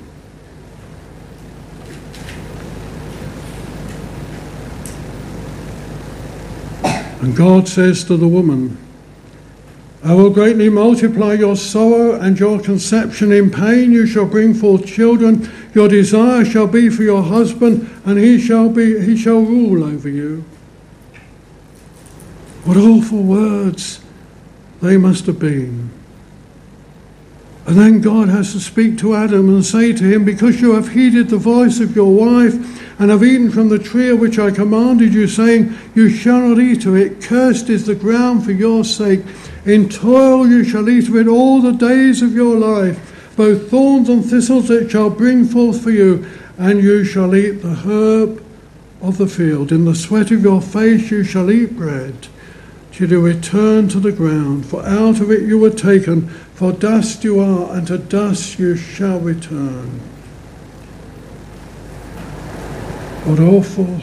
And 7.23 7.35
God 7.35 7.67
says 7.67 8.05
to 8.05 8.19
the 8.19 8.29
woman, 8.29 8.76
I 10.05 10.12
will 10.12 10.31
greatly 10.31 10.69
multiply 10.69 11.33
your 11.33 11.57
sorrow 11.57 12.21
and 12.21 12.38
your 12.38 12.61
conception. 12.61 13.33
In 13.33 13.50
pain 13.50 13.90
you 13.90 14.07
shall 14.07 14.26
bring 14.26 14.52
forth 14.52 14.87
children. 14.87 15.50
Your 15.75 15.88
desire 15.88 16.45
shall 16.45 16.67
be 16.67 16.90
for 16.90 17.05
your 17.05 17.23
husband, 17.23 17.88
and 18.05 18.19
he 18.19 18.38
shall 18.38 18.69
be 18.69 19.00
he 19.00 19.17
shall 19.17 19.40
rule 19.40 19.83
over 19.83 20.11
you. 20.11 20.45
What 22.64 22.76
awful 22.76 23.23
words 23.23 24.00
they 24.83 24.97
must 24.97 25.26
have 25.26 25.38
been. 25.38 25.90
And 27.67 27.79
then 27.79 28.00
God 28.00 28.29
has 28.29 28.52
to 28.52 28.61
speak 28.61 28.99
to 28.99 29.14
Adam 29.14 29.49
and 29.49 29.64
say 29.64 29.93
to 29.93 30.05
him, 30.05 30.25
Because 30.25 30.61
you 30.61 30.75
have 30.75 30.88
heeded 30.88 31.29
the 31.29 31.37
voice 31.37 31.79
of 31.81 31.95
your 31.95 32.12
wife 32.12 32.55
and 32.99 33.11
have 33.11 33.23
eaten 33.23 33.50
from 33.50 33.69
the 33.69 33.79
tree 33.79 34.11
of 34.11 34.19
which 34.19 34.38
I 34.38 34.50
commanded 34.50 35.14
you, 35.14 35.26
saying, 35.26 35.75
You 35.95 36.11
shall 36.11 36.49
not 36.49 36.59
eat 36.59 36.87
of 36.87 36.97
it, 36.97 37.23
cursed 37.23 37.71
is 37.71 37.87
the 37.87 37.95
ground 37.95 38.45
for 38.45 38.52
your 38.52 38.85
sake. 38.85 39.21
In 39.67 39.88
toil 39.88 40.49
you 40.49 40.64
shall 40.64 40.88
eat 40.88 41.09
of 41.09 41.17
it 41.17 41.29
all 41.29 41.61
the 41.61 41.73
days 41.73 42.23
of 42.23 42.35
your 42.35 42.57
life. 42.57 43.35
Both 43.37 43.71
thorns 43.71 44.09
and 44.09 44.25
thistles 44.25 44.71
it 44.71 44.90
shall 44.90 45.11
bring 45.11 45.45
forth 45.45 45.83
for 45.83 45.90
you, 45.90 46.26
and 46.59 46.83
you 46.83 47.05
shall 47.05 47.35
eat 47.35 47.62
the 47.62 47.75
herb 47.75 48.45
of 49.00 49.17
the 49.17 49.26
field. 49.26 49.71
In 49.71 49.85
the 49.85 49.95
sweat 49.95 50.31
of 50.31 50.43
your 50.43 50.61
face 50.61 51.11
you 51.11 51.25
shall 51.25 51.50
eat 51.50 51.76
bread, 51.76 52.29
till 52.92 53.11
you 53.11 53.20
return 53.20 53.88
to 53.88 54.00
the 54.00 54.12
ground. 54.12 54.66
For 54.66 54.85
out 54.85 55.20
of 55.20 55.30
it 55.30 55.42
you 55.42 55.59
were 55.59 55.70
taken, 55.70 56.28
for 56.28 56.73
dust 56.73 57.25
you 57.25 57.40
are, 57.40 57.75
and 57.75 57.87
to 57.87 57.99
dust 57.99 58.59
you 58.59 58.76
shall 58.76 59.20
return. 59.20 60.00
What 63.25 63.38
awful 63.38 64.00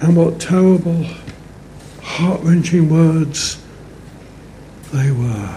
and 0.00 0.16
what 0.16 0.40
terrible, 0.40 1.04
heart 2.02 2.40
wrenching 2.42 2.88
words 2.88 3.62
they 4.92 5.10
were. 5.10 5.56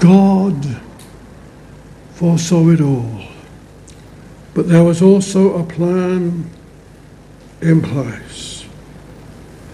God 0.00 0.80
foresaw 2.14 2.70
it 2.70 2.80
all, 2.80 3.20
but 4.54 4.68
there 4.68 4.82
was 4.82 5.02
also 5.02 5.58
a 5.58 5.64
plan 5.64 6.50
in 7.60 7.82
place. 7.82 8.49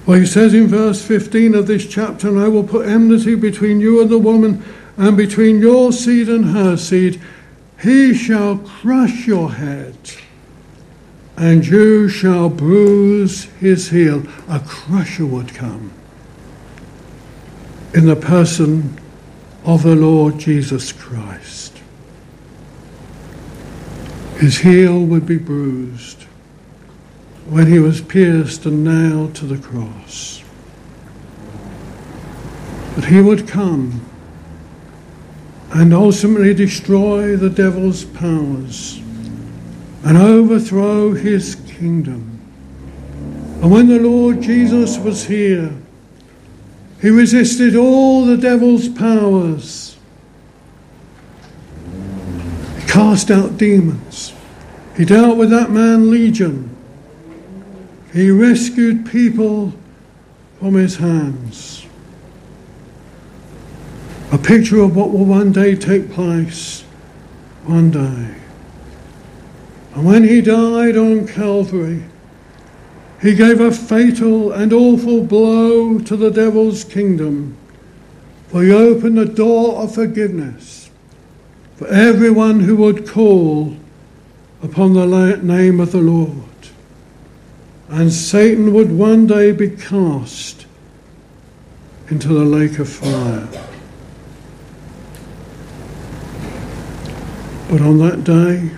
Well, 0.07 0.21
he 0.21 0.27
says 0.27 0.55
in 0.55 0.69
verse 0.69 1.05
15 1.05 1.57
of 1.57 1.67
this 1.67 1.85
chapter, 1.85 2.29
and 2.29 2.39
I 2.39 2.47
will 2.47 2.63
put 2.63 2.87
enmity 2.87 3.35
between 3.35 3.81
you 3.81 4.01
and 4.01 4.09
the 4.09 4.19
woman, 4.19 4.63
and 4.97 5.17
between 5.17 5.61
your 5.61 5.93
seed 5.93 6.29
and 6.29 6.45
her 6.47 6.77
seed. 6.77 7.21
He 7.83 8.15
shall 8.15 8.59
crush 8.59 9.27
your 9.27 9.53
head, 9.53 9.97
and 11.37 11.67
you 11.67 12.09
shall 12.09 12.49
bruise 12.49 13.45
his 13.61 13.91
heel. 13.91 14.23
A 14.49 14.61
crusher 14.61 15.27
would 15.27 15.53
come 15.53 15.91
in 17.93 18.07
the 18.07 18.17
person 18.17 18.99
of 19.65 19.83
the 19.83 19.97
Lord 19.97 20.39
Jesus 20.39 20.93
Christ. 20.93 21.77
His 24.39 24.59
heel 24.59 25.01
would 25.01 25.27
be 25.27 25.39
bruised 25.39 26.16
when 27.49 27.67
he 27.67 27.79
was 27.79 28.01
pierced 28.01 28.67
and 28.67 28.83
nailed 28.83 29.35
to 29.37 29.47
the 29.47 29.59
cross. 29.59 30.43
But 32.95 33.05
he 33.05 33.21
would 33.21 33.47
come 33.47 34.01
and 35.71 35.95
ultimately 35.95 36.55
destroy 36.55 37.37
the 37.37 37.51
devil's 37.51 38.05
powers 38.05 38.99
and 40.05 40.17
overthrow 40.17 41.13
his 41.13 41.57
kingdom. 41.67 42.41
And 43.61 43.71
when 43.71 43.89
the 43.89 43.99
Lord 43.99 44.41
Jesus 44.43 44.99
was 44.99 45.25
here, 45.27 45.73
he 47.01 47.11
resisted 47.11 47.77
all 47.77 48.25
the 48.25 48.37
devil's 48.37 48.89
powers. 48.89 49.97
He 52.81 52.87
cast 52.87 53.31
out 53.31 53.57
demons. 53.57 54.33
He 54.97 55.05
dealt 55.05 55.37
with 55.37 55.51
that 55.51 55.71
man 55.71 56.11
Legion. 56.11 56.76
He 58.17 58.31
rescued 58.31 59.05
people 59.05 59.75
from 60.59 60.73
his 60.73 60.97
hands. 60.97 61.85
A 64.33 64.39
picture 64.39 64.81
of 64.81 64.97
what 64.97 65.11
will 65.11 65.27
one 65.27 65.53
day 65.53 65.75
take 65.75 66.11
place 66.11 66.81
one 67.67 67.91
day. 67.91 68.35
And 69.95 70.07
when 70.07 70.25
he 70.25 70.41
died 70.41 70.97
on 70.97 71.29
Calvary, 71.29 72.05
he 73.21 73.35
gave 73.35 73.61
a 73.61 73.71
fatal 73.71 74.51
and 74.51 74.73
awful 74.73 75.23
blow 75.23 75.99
to 75.99 76.17
the 76.17 76.31
devil's 76.31 76.85
kingdom, 76.85 77.55
for 78.49 78.63
he 78.63 78.73
opened 78.73 79.19
the 79.19 79.27
door 79.27 79.83
of 79.83 79.95
forgiveness 79.95 80.89
for 81.77 81.87
everyone 81.89 82.61
who 82.61 82.77
would 82.77 83.07
call 83.07 83.77
upon 84.63 84.95
the 84.95 85.37
name 85.43 85.81
of 85.81 85.93
the 85.93 86.01
Lord. 86.01 86.56
And 87.89 88.13
Satan 88.13 88.73
would 88.75 88.91
one 88.91 89.27
day 89.27 89.53
be 89.53 89.71
cast 89.71 90.67
into 92.09 92.29
the 92.29 92.45
lake 92.45 92.79
of 92.79 92.89
fire. 92.89 93.49
But 97.71 97.81
on 97.81 97.99
that 97.99 98.25
day, 98.25 98.71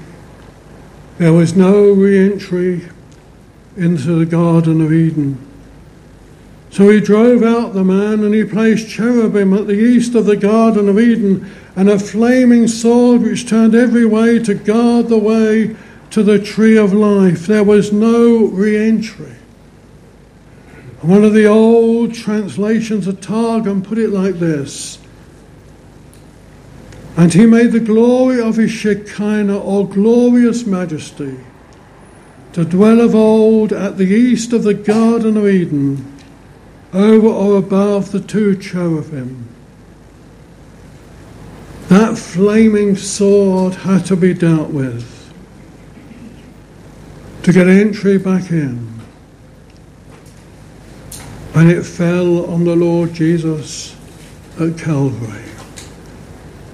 there 1.19 1.33
was 1.33 1.57
no 1.57 1.93
re 1.93 2.19
entry 2.19 2.89
into 3.77 4.19
the 4.19 4.27
Garden 4.27 4.81
of 4.81 4.93
Eden. 4.93 5.39
So 6.71 6.89
he 6.91 7.01
drove 7.01 7.43
out 7.43 7.73
the 7.73 7.85
man 7.85 8.23
and 8.23 8.35
he 8.35 8.45
placed 8.45 8.89
cherubim 8.89 9.55
at 9.55 9.67
the 9.67 9.79
east 9.79 10.15
of 10.15 10.27
the 10.27 10.37
Garden 10.37 10.89
of 10.89 10.99
Eden 10.99 11.51
and 11.77 11.89
a 11.89 11.99
flaming 11.99 12.69
sword 12.69 13.23
which 13.23 13.49
turned 13.49 13.75
every 13.75 14.05
way 14.05 14.39
to 14.41 14.55
guard 14.55 15.09
the 15.09 15.19
way 15.19 15.77
to 16.11 16.23
the 16.23 16.39
tree 16.39 16.77
of 16.77 16.93
life. 16.93 17.47
There 17.47 17.65
was 17.65 17.93
no 17.93 18.47
re 18.47 18.77
entry. 18.77 19.35
One 21.01 21.23
of 21.23 21.33
the 21.33 21.47
old 21.47 22.13
translations 22.15 23.07
of 23.07 23.21
Targum 23.21 23.83
put 23.83 23.99
it 23.99 24.11
like 24.11 24.37
this 24.37 24.99
And 27.17 27.33
he 27.33 27.47
made 27.47 27.73
the 27.73 27.81
glory 27.81 28.41
of 28.41 28.57
his 28.57 28.73
Shekinah, 28.73 29.59
or 29.59 29.89
glorious 29.89 30.67
majesty, 30.67 31.39
to 32.53 32.65
dwell 32.65 33.01
of 33.01 33.15
old 33.15 33.73
at 33.73 33.97
the 33.97 34.07
east 34.07 34.53
of 34.53 34.65
the 34.65 34.75
Garden 34.75 35.37
of 35.37 35.47
Eden, 35.47 36.17
over 36.93 37.29
or 37.29 37.59
above 37.59 38.11
the 38.11 38.21
two 38.21 38.57
cherubim. 38.57 39.47
That 41.89 42.19
flaming 42.19 42.97
sword 42.97 43.75
had 43.75 44.05
to 44.07 44.17
be 44.17 44.35
dealt 44.35 44.71
with 44.71 45.18
to 47.49 47.55
get 47.55 47.67
entry 47.67 48.19
back 48.19 48.51
in. 48.51 48.87
And 51.55 51.71
it 51.71 51.83
fell 51.83 52.45
on 52.45 52.65
the 52.65 52.77
Lord 52.77 53.15
Jesus 53.15 53.97
at 54.61 54.77
Calvary. 54.77 55.49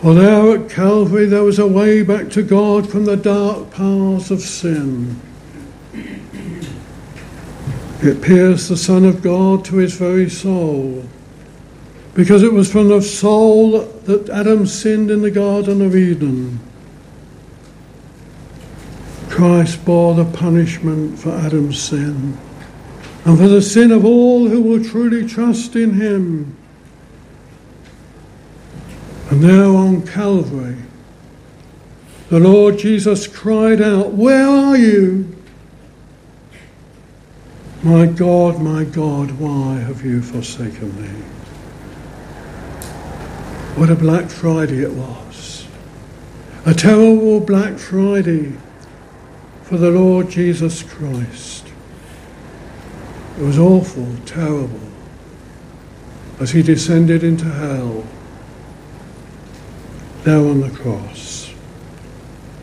For 0.00 0.14
there 0.14 0.56
at 0.56 0.68
Calvary 0.68 1.26
there 1.26 1.44
was 1.44 1.60
a 1.60 1.66
way 1.68 2.02
back 2.02 2.28
to 2.30 2.42
God 2.42 2.90
from 2.90 3.04
the 3.04 3.16
dark 3.16 3.70
paths 3.70 4.32
of 4.32 4.40
sin. 4.40 5.20
It 8.02 8.20
pierced 8.20 8.68
the 8.68 8.76
Son 8.76 9.04
of 9.04 9.22
God 9.22 9.64
to 9.66 9.76
his 9.76 9.94
very 9.94 10.28
soul, 10.28 11.04
because 12.14 12.42
it 12.42 12.52
was 12.52 12.72
from 12.72 12.88
the 12.88 13.00
soul 13.00 13.78
that 13.82 14.28
Adam 14.28 14.66
sinned 14.66 15.12
in 15.12 15.22
the 15.22 15.30
Garden 15.30 15.82
of 15.82 15.94
Eden. 15.94 16.58
Christ 19.34 19.84
bore 19.84 20.14
the 20.14 20.24
punishment 20.24 21.18
for 21.18 21.30
Adam's 21.32 21.82
sin 21.82 22.38
and 23.24 23.36
for 23.36 23.48
the 23.48 23.60
sin 23.60 23.90
of 23.90 24.04
all 24.04 24.46
who 24.48 24.62
will 24.62 24.84
truly 24.84 25.26
trust 25.26 25.74
in 25.74 25.94
him. 25.94 26.56
And 29.30 29.42
there 29.42 29.64
on 29.64 30.06
Calvary, 30.06 30.76
the 32.28 32.38
Lord 32.38 32.78
Jesus 32.78 33.26
cried 33.26 33.82
out, 33.82 34.12
Where 34.12 34.46
are 34.46 34.76
you? 34.76 35.36
My 37.82 38.06
God, 38.06 38.60
my 38.60 38.84
God, 38.84 39.32
why 39.32 39.80
have 39.80 40.04
you 40.04 40.22
forsaken 40.22 40.94
me? 41.02 41.08
What 43.74 43.90
a 43.90 43.96
Black 43.96 44.30
Friday 44.30 44.84
it 44.84 44.92
was. 44.92 45.66
A 46.64 46.72
terrible 46.72 47.40
Black 47.40 47.78
Friday 47.78 48.52
for 49.74 49.78
the 49.78 49.90
Lord 49.90 50.30
Jesus 50.30 50.84
Christ. 50.84 51.66
It 53.36 53.42
was 53.42 53.58
awful, 53.58 54.06
terrible, 54.24 54.78
as 56.38 56.52
he 56.52 56.62
descended 56.62 57.24
into 57.24 57.46
hell, 57.46 58.06
there 60.22 60.38
on 60.38 60.60
the 60.60 60.70
cross, 60.70 61.52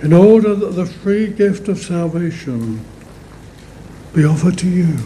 in 0.01 0.13
order 0.13 0.55
that 0.55 0.71
the 0.71 0.85
free 0.85 1.27
gift 1.27 1.67
of 1.67 1.79
salvation 1.79 2.79
be 4.13 4.23
offered 4.23 4.57
to 4.59 4.69
you 4.69 4.97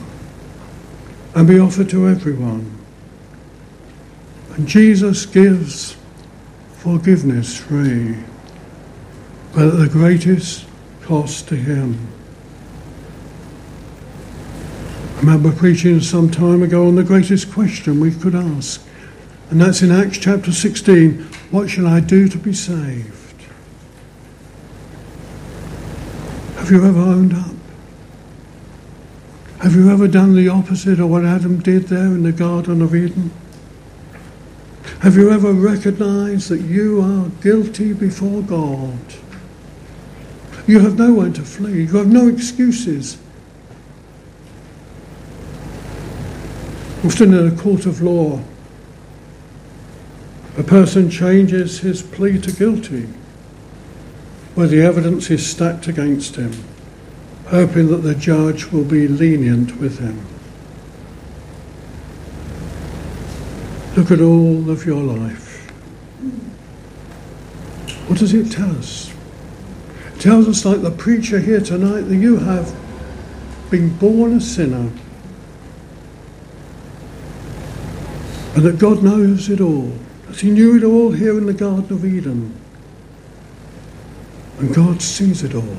and 1.33 1.47
be 1.47 1.59
offered 1.59 1.89
to 1.89 2.07
everyone. 2.07 2.71
And 4.51 4.67
Jesus 4.67 5.25
gives 5.25 5.97
forgiveness 6.77 7.57
free, 7.57 8.15
but 9.55 9.71
the 9.71 9.89
greatest 9.89 10.64
cost 11.05 11.47
to 11.49 11.55
him. 11.55 12.07
I 15.15 15.19
remember 15.19 15.51
preaching 15.51 16.01
some 16.01 16.31
time 16.31 16.63
ago 16.63 16.87
on 16.87 16.95
the 16.95 17.03
greatest 17.03 17.53
question 17.53 17.99
we 17.99 18.11
could 18.11 18.33
ask, 18.33 18.85
and 19.51 19.61
that's 19.61 19.83
in 19.83 19.91
Acts 19.91 20.17
chapter 20.17 20.51
16 20.51 21.21
What 21.51 21.69
shall 21.69 21.85
I 21.87 21.99
do 21.99 22.27
to 22.27 22.37
be 22.37 22.53
saved? 22.53 23.43
Have 26.57 26.71
you 26.71 26.83
ever 26.83 26.99
owned 26.99 27.33
up? 27.33 27.55
Have 29.61 29.75
you 29.75 29.91
ever 29.91 30.07
done 30.07 30.33
the 30.33 30.49
opposite 30.49 30.99
of 30.99 31.09
what 31.09 31.23
Adam 31.23 31.59
did 31.59 31.83
there 31.83 32.07
in 32.07 32.23
the 32.23 32.31
Garden 32.31 32.81
of 32.81 32.95
Eden? 32.95 33.31
Have 35.01 35.15
you 35.15 35.29
ever 35.29 35.53
recognized 35.53 36.49
that 36.49 36.61
you 36.61 37.01
are 37.01 37.29
guilty 37.41 37.93
before 37.93 38.41
God? 38.41 38.97
You 40.67 40.79
have 40.79 40.97
no 40.97 41.13
one 41.13 41.33
to 41.33 41.41
flee, 41.41 41.83
you 41.83 41.97
have 41.97 42.07
no 42.07 42.27
excuses. 42.27 43.17
Often 47.03 47.33
in 47.33 47.47
a 47.47 47.55
court 47.55 47.85
of 47.85 48.01
law, 48.01 48.41
a 50.57 50.63
person 50.63 51.09
changes 51.09 51.79
his 51.79 52.01
plea 52.01 52.39
to 52.39 52.51
guilty 52.51 53.07
where 54.55 54.67
the 54.67 54.81
evidence 54.81 55.29
is 55.29 55.45
stacked 55.45 55.87
against 55.87 56.37
him 56.37 56.53
hoping 57.47 57.87
that 57.87 57.97
the 57.97 58.15
judge 58.15 58.65
will 58.71 58.83
be 58.83 59.07
lenient 59.07 59.77
with 59.77 59.99
him. 59.99 60.19
Look 63.95 64.11
at 64.11 64.19
all 64.19 64.69
of 64.69 64.85
your 64.85 65.03
life. 65.03 65.69
What 68.07 68.19
does 68.19 68.33
it 68.33 68.51
tell 68.51 68.69
us? 68.77 69.14
Tells 70.19 70.47
us, 70.47 70.65
like 70.65 70.81
the 70.81 70.91
preacher 70.91 71.39
here 71.39 71.59
tonight, 71.59 72.01
that 72.01 72.15
you 72.15 72.37
have 72.37 72.73
been 73.69 73.95
born 73.97 74.33
a 74.33 74.41
sinner 74.41 74.91
and 78.55 78.63
that 78.63 78.79
God 78.79 79.03
knows 79.03 79.49
it 79.49 79.59
all, 79.59 79.91
as 80.29 80.39
He 80.39 80.49
knew 80.49 80.77
it 80.77 80.83
all 80.83 81.11
here 81.11 81.37
in 81.37 81.45
the 81.45 81.53
Garden 81.53 81.91
of 81.91 82.05
Eden. 82.05 82.55
And 84.59 84.73
God 84.73 85.01
sees 85.01 85.43
it 85.43 85.53
all. 85.53 85.77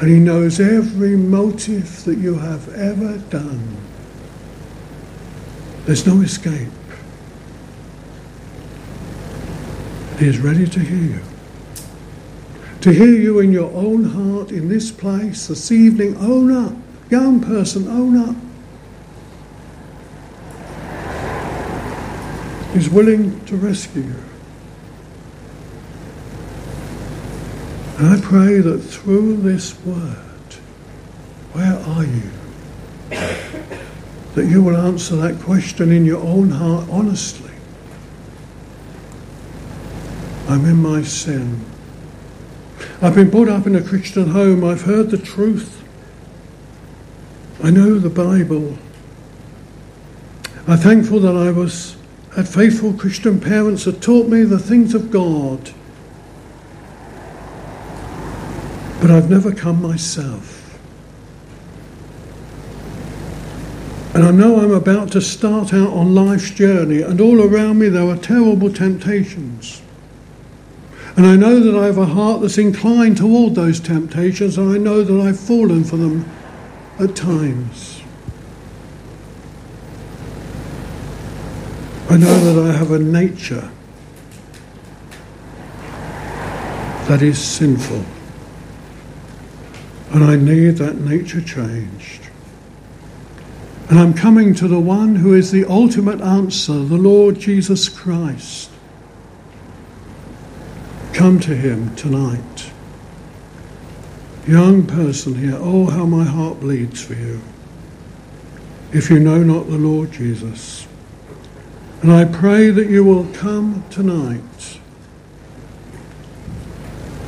And 0.00 0.08
He 0.08 0.18
knows 0.18 0.58
every 0.58 1.16
motive 1.16 2.04
that 2.04 2.16
you 2.16 2.36
have 2.36 2.74
ever 2.74 3.18
done. 3.28 3.76
There's 5.84 6.06
no 6.06 6.22
escape. 6.22 6.68
He 10.18 10.28
is 10.28 10.38
ready 10.38 10.66
to 10.66 10.80
hear 10.80 11.16
you. 11.16 11.20
To 12.82 12.92
hear 12.92 13.06
you 13.06 13.40
in 13.40 13.52
your 13.52 13.72
own 13.72 14.04
heart 14.04 14.52
in 14.52 14.68
this 14.68 14.92
place 14.92 15.48
this 15.48 15.72
evening, 15.72 16.16
own 16.18 16.52
up. 16.52 16.74
Young 17.10 17.40
person, 17.40 17.88
own 17.88 18.16
up. 18.16 18.36
He's 22.72 22.88
willing 22.88 23.44
to 23.46 23.56
rescue 23.56 24.02
you. 24.02 24.22
And 27.98 28.06
I 28.14 28.20
pray 28.20 28.60
that 28.60 28.78
through 28.78 29.38
this 29.38 29.76
word, 29.84 30.54
where 31.52 31.76
are 31.78 32.04
you? 32.04 32.30
That 34.36 34.46
you 34.46 34.62
will 34.62 34.76
answer 34.76 35.16
that 35.16 35.40
question 35.40 35.90
in 35.90 36.04
your 36.04 36.22
own 36.22 36.50
heart 36.50 36.88
honestly. 36.90 37.50
I'm 40.48 40.64
in 40.64 40.76
my 40.76 41.02
sin. 41.02 41.64
I've 43.00 43.14
been 43.14 43.30
brought 43.30 43.48
up 43.48 43.66
in 43.66 43.76
a 43.76 43.82
Christian 43.82 44.30
home. 44.30 44.64
I've 44.64 44.82
heard 44.82 45.10
the 45.10 45.18
truth. 45.18 45.82
I 47.62 47.70
know 47.70 47.98
the 47.98 48.10
Bible. 48.10 48.76
I'm 50.66 50.78
thankful 50.78 51.20
that 51.20 51.36
I 51.36 51.50
was 51.50 51.96
had 52.36 52.48
faithful 52.48 52.92
Christian 52.92 53.40
parents 53.40 53.84
that 53.84 54.02
taught 54.02 54.28
me 54.28 54.42
the 54.42 54.58
things 54.58 54.94
of 54.94 55.10
God. 55.10 55.72
but 59.00 59.10
I've 59.10 59.30
never 59.30 59.52
come 59.52 59.80
myself. 59.80 60.78
And 64.14 64.24
I 64.24 64.30
know 64.32 64.58
I'm 64.58 64.72
about 64.72 65.12
to 65.12 65.20
start 65.20 65.72
out 65.72 65.92
on 65.92 66.14
life's 66.14 66.50
journey, 66.50 67.02
and 67.02 67.20
all 67.20 67.40
around 67.40 67.78
me 67.78 67.88
there 67.88 68.08
are 68.08 68.16
terrible 68.16 68.72
temptations. 68.72 69.82
And 71.18 71.26
I 71.26 71.34
know 71.34 71.58
that 71.58 71.76
I 71.76 71.86
have 71.86 71.98
a 71.98 72.06
heart 72.06 72.42
that's 72.42 72.58
inclined 72.58 73.16
toward 73.16 73.56
those 73.56 73.80
temptations, 73.80 74.56
and 74.56 74.72
I 74.72 74.78
know 74.78 75.02
that 75.02 75.20
I've 75.20 75.40
fallen 75.40 75.82
for 75.82 75.96
them 75.96 76.24
at 77.00 77.16
times. 77.16 78.02
I 82.08 82.18
know 82.18 82.54
that 82.54 82.70
I 82.70 82.72
have 82.72 82.92
a 82.92 83.00
nature 83.00 83.68
that 87.08 87.20
is 87.20 87.42
sinful. 87.42 88.04
And 90.12 90.22
I 90.22 90.36
need 90.36 90.76
that 90.76 91.00
nature 91.00 91.40
changed. 91.40 92.28
And 93.90 93.98
I'm 93.98 94.14
coming 94.14 94.54
to 94.54 94.68
the 94.68 94.78
one 94.78 95.16
who 95.16 95.34
is 95.34 95.50
the 95.50 95.64
ultimate 95.64 96.20
answer, 96.20 96.74
the 96.74 96.96
Lord 96.96 97.40
Jesus 97.40 97.88
Christ. 97.88 98.70
Come 101.12 101.40
to 101.40 101.54
him 101.54 101.94
tonight. 101.96 102.72
Young 104.46 104.86
person 104.86 105.34
here, 105.34 105.56
oh, 105.58 105.86
how 105.90 106.06
my 106.06 106.24
heart 106.24 106.60
bleeds 106.60 107.02
for 107.02 107.14
you. 107.14 107.40
If 108.92 109.10
you 109.10 109.18
know 109.18 109.42
not 109.42 109.66
the 109.66 109.78
Lord 109.78 110.12
Jesus. 110.12 110.86
And 112.02 112.12
I 112.12 112.24
pray 112.24 112.70
that 112.70 112.88
you 112.88 113.04
will 113.04 113.26
come 113.32 113.84
tonight 113.90 114.78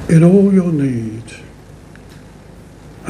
in 0.09 0.25
all 0.25 0.53
your 0.53 0.73
need 0.73 1.41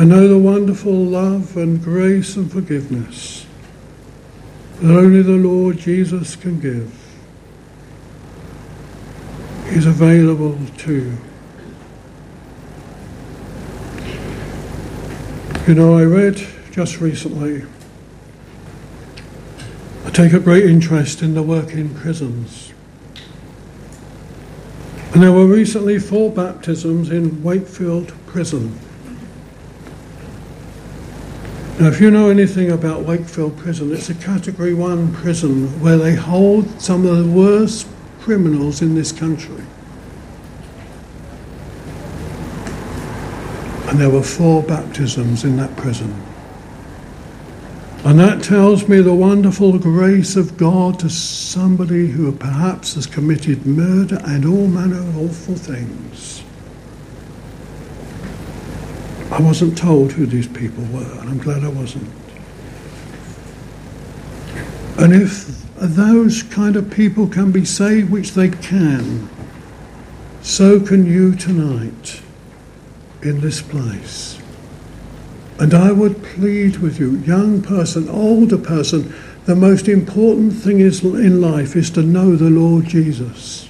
I 0.00 0.04
know 0.04 0.28
the 0.28 0.38
wonderful 0.38 0.94
love 0.94 1.58
and 1.58 1.82
grace 1.82 2.36
and 2.36 2.50
forgiveness 2.50 3.44
that 4.80 4.96
only 4.96 5.20
the 5.20 5.32
Lord 5.32 5.76
Jesus 5.76 6.36
can 6.36 6.58
give. 6.58 6.99
Is 9.70 9.86
available 9.86 10.58
too. 10.76 11.16
You 15.68 15.74
know, 15.74 15.96
I 15.96 16.02
read 16.02 16.44
just 16.72 17.00
recently, 17.00 17.64
I 20.04 20.10
take 20.10 20.32
a 20.32 20.40
great 20.40 20.64
interest 20.64 21.22
in 21.22 21.34
the 21.34 21.42
work 21.42 21.70
in 21.70 21.94
prisons. 21.94 22.72
And 25.14 25.22
there 25.22 25.30
were 25.30 25.46
recently 25.46 26.00
four 26.00 26.32
baptisms 26.32 27.10
in 27.10 27.40
Wakefield 27.42 28.12
Prison. 28.26 28.76
Now, 31.78 31.86
if 31.86 32.00
you 32.00 32.10
know 32.10 32.28
anything 32.28 32.72
about 32.72 33.02
Wakefield 33.02 33.56
Prison, 33.56 33.92
it's 33.94 34.10
a 34.10 34.14
Category 34.14 34.74
1 34.74 35.14
prison 35.14 35.80
where 35.80 35.96
they 35.96 36.16
hold 36.16 36.80
some 36.80 37.06
of 37.06 37.16
the 37.16 37.30
worst 37.30 37.86
criminals 38.20 38.82
in 38.82 38.94
this 38.94 39.12
country. 39.12 39.64
And 43.88 43.98
there 43.98 44.10
were 44.10 44.22
four 44.22 44.62
baptisms 44.62 45.44
in 45.44 45.56
that 45.56 45.76
prison. 45.76 46.14
And 48.04 48.18
that 48.18 48.42
tells 48.42 48.88
me 48.88 49.00
the 49.00 49.14
wonderful 49.14 49.78
grace 49.78 50.36
of 50.36 50.56
God 50.56 50.98
to 51.00 51.10
somebody 51.10 52.06
who 52.06 52.32
perhaps 52.32 52.94
has 52.94 53.06
committed 53.06 53.66
murder 53.66 54.18
and 54.24 54.46
all 54.46 54.68
manner 54.68 54.98
of 54.98 55.18
awful 55.18 55.54
things. 55.54 56.42
I 59.30 59.40
wasn't 59.42 59.76
told 59.76 60.12
who 60.12 60.24
these 60.24 60.48
people 60.48 60.84
were, 60.84 61.20
and 61.20 61.28
I'm 61.28 61.38
glad 61.38 61.62
I 61.62 61.68
wasn't. 61.68 62.08
And 64.98 65.12
if 65.12 65.69
those 65.80 66.42
kind 66.42 66.76
of 66.76 66.90
people 66.90 67.26
can 67.26 67.50
be 67.50 67.64
saved, 67.64 68.10
which 68.10 68.32
they 68.32 68.50
can, 68.50 69.28
so 70.42 70.78
can 70.78 71.06
you 71.06 71.34
tonight 71.34 72.20
in 73.22 73.40
this 73.40 73.62
place. 73.62 74.38
And 75.58 75.74
I 75.74 75.92
would 75.92 76.22
plead 76.22 76.78
with 76.78 76.98
you, 76.98 77.18
young 77.18 77.62
person, 77.62 78.08
older 78.08 78.58
person, 78.58 79.14
the 79.46 79.56
most 79.56 79.88
important 79.88 80.52
thing 80.52 80.80
is 80.80 81.02
in 81.02 81.40
life 81.40 81.76
is 81.76 81.90
to 81.90 82.02
know 82.02 82.36
the 82.36 82.50
Lord 82.50 82.86
Jesus. 82.86 83.68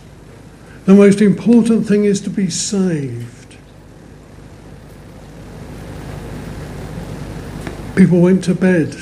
The 0.84 0.94
most 0.94 1.20
important 1.20 1.86
thing 1.86 2.04
is 2.04 2.20
to 2.22 2.30
be 2.30 2.50
saved. 2.50 3.56
People 7.94 8.20
went 8.20 8.44
to 8.44 8.54
bed 8.54 8.96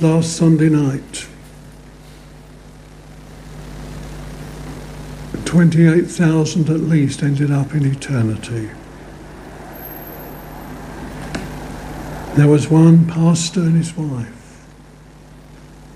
last 0.00 0.36
Sunday 0.36 0.68
night. 0.68 1.26
28,000 5.54 6.68
at 6.68 6.80
least 6.80 7.22
ended 7.22 7.52
up 7.52 7.72
in 7.74 7.86
eternity. 7.86 8.68
There 12.34 12.48
was 12.48 12.68
one 12.68 13.06
pastor 13.06 13.60
and 13.60 13.76
his 13.76 13.96
wife 13.96 14.66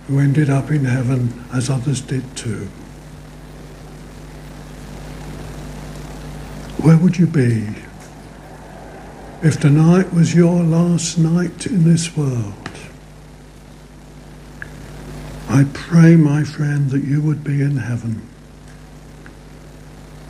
who 0.07 0.21
ended 0.21 0.49
up 0.49 0.71
in 0.71 0.85
heaven 0.85 1.45
as 1.53 1.69
others 1.69 2.01
did 2.01 2.37
too. 2.37 2.67
Where 6.81 6.97
would 6.97 7.19
you 7.19 7.27
be 7.27 7.67
if 9.43 9.59
tonight 9.59 10.15
was 10.15 10.37
your 10.37 10.63
last 10.63 11.19
night 11.19 11.67
in 11.67 11.83
this 11.83 12.17
world? 12.17 12.71
I 15.49 15.65
pray, 15.73 16.15
my 16.15 16.45
friend, 16.45 16.91
that 16.91 17.03
you 17.03 17.21
would 17.21 17.43
be 17.43 17.61
in 17.61 17.79
heaven 17.79 18.23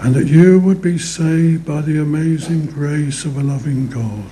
and 0.01 0.15
that 0.15 0.29
you 0.29 0.61
would 0.61 0.81
be 0.81 0.97
saved 0.97 1.67
by 1.67 1.81
the 1.81 2.01
amazing 2.01 2.67
grace 2.67 3.25
of 3.25 3.37
a 3.37 3.43
loving 3.43 3.89
God. 3.89 4.31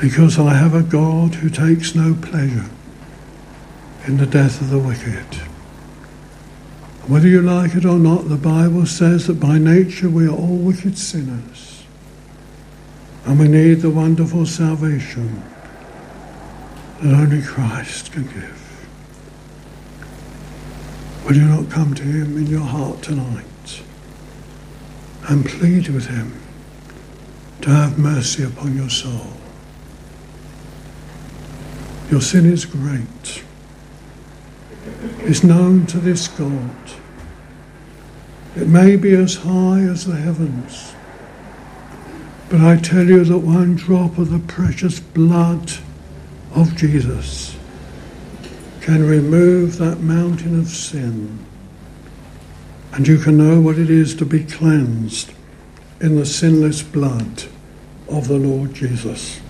Because 0.00 0.38
I 0.38 0.52
have 0.52 0.74
a 0.74 0.82
God 0.82 1.36
who 1.36 1.48
takes 1.48 1.94
no 1.94 2.14
pleasure 2.14 2.68
in 4.06 4.18
the 4.18 4.26
death 4.26 4.60
of 4.60 4.68
the 4.68 4.78
wicked. 4.78 5.40
Whether 7.08 7.28
you 7.28 7.40
like 7.40 7.74
it 7.74 7.86
or 7.86 7.98
not, 7.98 8.28
the 8.28 8.36
Bible 8.36 8.84
says 8.84 9.26
that 9.28 9.40
by 9.40 9.58
nature 9.58 10.10
we 10.10 10.26
are 10.26 10.36
all 10.36 10.58
wicked 10.58 10.98
sinners. 10.98 11.84
And 13.24 13.38
we 13.40 13.48
need 13.48 13.80
the 13.80 13.90
wonderful 13.90 14.44
salvation 14.44 15.42
that 17.02 17.14
only 17.14 17.42
Christ 17.42 18.12
can 18.12 18.24
give. 18.24 18.65
Will 21.26 21.34
you 21.34 21.44
not 21.46 21.68
come 21.70 21.92
to 21.92 22.04
him 22.04 22.38
in 22.38 22.46
your 22.46 22.60
heart 22.60 23.02
tonight 23.02 23.82
and 25.28 25.44
plead 25.44 25.88
with 25.88 26.06
him 26.06 26.40
to 27.62 27.70
have 27.70 27.98
mercy 27.98 28.44
upon 28.44 28.76
your 28.76 28.88
soul? 28.88 29.32
Your 32.12 32.20
sin 32.20 32.46
is 32.46 32.64
great. 32.64 33.42
It's 35.18 35.42
known 35.42 35.86
to 35.86 35.98
this 35.98 36.28
God. 36.28 36.76
It 38.54 38.68
may 38.68 38.94
be 38.94 39.12
as 39.12 39.34
high 39.34 39.80
as 39.80 40.06
the 40.06 40.14
heavens. 40.14 40.94
But 42.48 42.60
I 42.60 42.76
tell 42.76 43.04
you 43.04 43.24
that 43.24 43.38
one 43.38 43.74
drop 43.74 44.16
of 44.16 44.30
the 44.30 44.38
precious 44.38 45.00
blood 45.00 45.72
of 46.54 46.76
Jesus 46.76 47.55
can 48.86 49.04
remove 49.04 49.78
that 49.78 49.98
mountain 49.98 50.56
of 50.60 50.68
sin. 50.68 51.44
And 52.92 53.08
you 53.08 53.18
can 53.18 53.36
know 53.36 53.60
what 53.60 53.80
it 53.80 53.90
is 53.90 54.14
to 54.14 54.24
be 54.24 54.44
cleansed 54.44 55.32
in 56.00 56.14
the 56.14 56.24
sinless 56.24 56.84
blood 56.84 57.46
of 58.08 58.28
the 58.28 58.38
Lord 58.38 58.74
Jesus. 58.74 59.40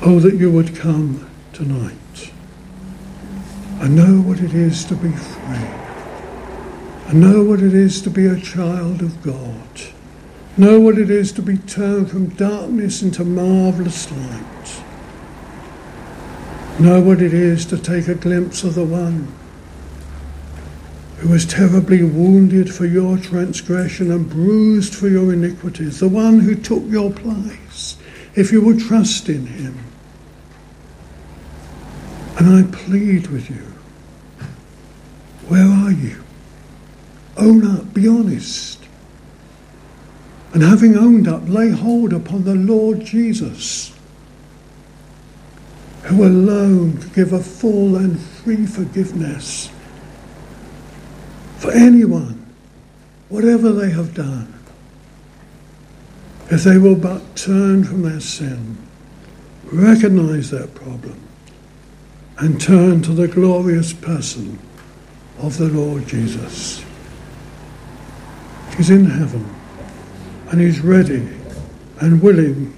Oh, 0.00 0.20
that 0.20 0.36
you 0.36 0.50
would 0.50 0.74
come 0.74 1.30
tonight 1.52 2.32
and 3.80 3.94
know 3.94 4.22
what 4.26 4.40
it 4.40 4.54
is 4.54 4.82
to 4.86 4.94
be 4.94 5.12
free. 5.12 5.68
And 7.08 7.20
know 7.20 7.44
what 7.44 7.60
it 7.60 7.74
is 7.74 8.00
to 8.00 8.10
be 8.10 8.24
a 8.24 8.40
child 8.40 9.02
of 9.02 9.22
God. 9.22 9.68
Know 10.56 10.80
what 10.80 10.96
it 10.96 11.10
is 11.10 11.30
to 11.32 11.42
be 11.42 11.58
turned 11.58 12.10
from 12.10 12.30
darkness 12.30 13.02
into 13.02 13.22
marvellous 13.22 14.10
light 14.10 14.53
know 16.78 17.00
what 17.00 17.22
it 17.22 17.32
is 17.32 17.64
to 17.66 17.78
take 17.78 18.08
a 18.08 18.14
glimpse 18.14 18.64
of 18.64 18.74
the 18.74 18.84
one 18.84 19.32
who 21.18 21.28
was 21.28 21.46
terribly 21.46 22.02
wounded 22.02 22.72
for 22.72 22.84
your 22.84 23.16
transgression 23.16 24.10
and 24.10 24.28
bruised 24.28 24.94
for 24.94 25.08
your 25.08 25.32
iniquities, 25.32 26.00
the 26.00 26.08
one 26.08 26.40
who 26.40 26.54
took 26.54 26.82
your 26.88 27.10
place, 27.12 27.96
if 28.34 28.50
you 28.50 28.60
will 28.60 28.78
trust 28.78 29.28
in 29.28 29.46
him. 29.46 29.78
And 32.36 32.48
I 32.56 32.76
plead 32.76 33.28
with 33.28 33.48
you, 33.48 33.72
where 35.48 35.66
are 35.66 35.92
you? 35.92 36.22
Own 37.36 37.64
up, 37.64 37.94
be 37.94 38.08
honest. 38.08 38.82
And 40.52 40.62
having 40.62 40.96
owned 40.96 41.28
up, 41.28 41.48
lay 41.48 41.70
hold 41.70 42.12
upon 42.12 42.44
the 42.44 42.54
Lord 42.54 43.04
Jesus 43.04 43.93
who 46.04 46.24
alone 46.24 46.98
can 46.98 47.10
give 47.10 47.32
a 47.32 47.40
full 47.40 47.96
and 47.96 48.20
free 48.20 48.66
forgiveness 48.66 49.70
for 51.64 51.72
anyone, 51.72 52.44
whatever 53.30 53.72
they 53.72 53.90
have 53.90 54.12
done, 54.12 54.52
if 56.50 56.62
they 56.62 56.76
will 56.76 56.94
but 56.94 57.36
turn 57.36 57.84
from 57.84 58.02
their 58.02 58.20
sin, 58.20 58.76
recognize 59.64 60.50
their 60.50 60.66
problem, 60.66 61.18
and 62.36 62.60
turn 62.60 63.00
to 63.00 63.12
the 63.12 63.26
glorious 63.26 63.94
person 63.94 64.58
of 65.38 65.56
the 65.56 65.68
Lord 65.68 66.06
Jesus. 66.06 66.84
He's 68.76 68.90
in 68.90 69.06
heaven 69.06 69.48
and 70.50 70.60
he's 70.60 70.80
ready 70.80 71.26
and 72.00 72.20
willing 72.20 72.76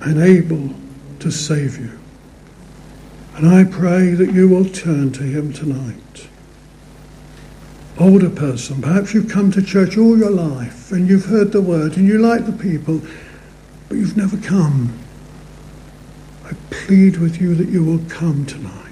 and 0.00 0.22
able 0.22 0.70
to 1.18 1.30
save 1.30 1.78
you. 1.78 2.01
And 3.34 3.48
I 3.48 3.64
pray 3.64 4.10
that 4.10 4.32
you 4.32 4.48
will 4.48 4.66
turn 4.66 5.12
to 5.12 5.22
him 5.22 5.52
tonight. 5.52 6.28
Older 7.98 8.30
person, 8.30 8.80
perhaps 8.80 9.14
you've 9.14 9.30
come 9.30 9.50
to 9.52 9.62
church 9.62 9.96
all 9.96 10.18
your 10.18 10.30
life 10.30 10.92
and 10.92 11.08
you've 11.08 11.26
heard 11.26 11.52
the 11.52 11.62
word 11.62 11.96
and 11.96 12.06
you 12.06 12.18
like 12.18 12.46
the 12.46 12.52
people, 12.52 13.00
but 13.88 13.96
you've 13.98 14.16
never 14.16 14.36
come. 14.36 14.98
I 16.44 16.52
plead 16.70 17.18
with 17.18 17.40
you 17.40 17.54
that 17.54 17.68
you 17.68 17.84
will 17.84 18.02
come 18.08 18.46
tonight. 18.46 18.82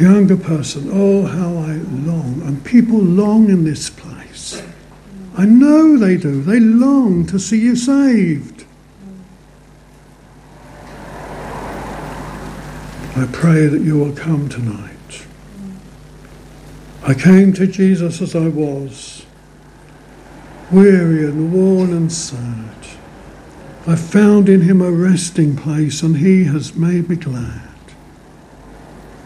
Younger 0.00 0.36
person, 0.36 0.90
oh, 0.92 1.26
how 1.26 1.56
I 1.58 1.74
long, 2.06 2.42
and 2.42 2.64
people 2.64 2.98
long 2.98 3.50
in 3.50 3.64
this 3.64 3.88
place. 3.88 4.62
I 5.36 5.44
know 5.44 5.98
they 5.98 6.16
do. 6.16 6.42
They 6.42 6.60
long 6.60 7.26
to 7.26 7.38
see 7.38 7.60
you 7.60 7.76
saved. 7.76 8.55
I 13.16 13.24
pray 13.32 13.66
that 13.66 13.80
you 13.80 13.96
will 13.98 14.14
come 14.14 14.46
tonight. 14.50 15.26
I 17.02 17.14
came 17.14 17.54
to 17.54 17.66
Jesus 17.66 18.20
as 18.20 18.36
I 18.36 18.48
was, 18.48 19.24
weary 20.70 21.24
and 21.24 21.50
worn 21.50 21.94
and 21.94 22.12
sad. 22.12 22.76
I 23.86 23.96
found 23.96 24.50
in 24.50 24.60
him 24.60 24.82
a 24.82 24.90
resting 24.90 25.56
place, 25.56 26.02
and 26.02 26.18
he 26.18 26.44
has 26.44 26.74
made 26.74 27.08
me 27.08 27.16
glad. 27.16 27.70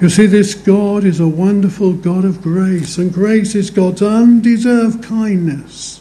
You 0.00 0.08
see, 0.08 0.26
this 0.26 0.54
God 0.54 1.02
is 1.02 1.18
a 1.18 1.26
wonderful 1.26 1.92
God 1.92 2.24
of 2.24 2.42
grace, 2.42 2.96
and 2.96 3.12
grace 3.12 3.56
is 3.56 3.70
God's 3.70 4.02
undeserved 4.02 5.02
kindness. 5.02 6.00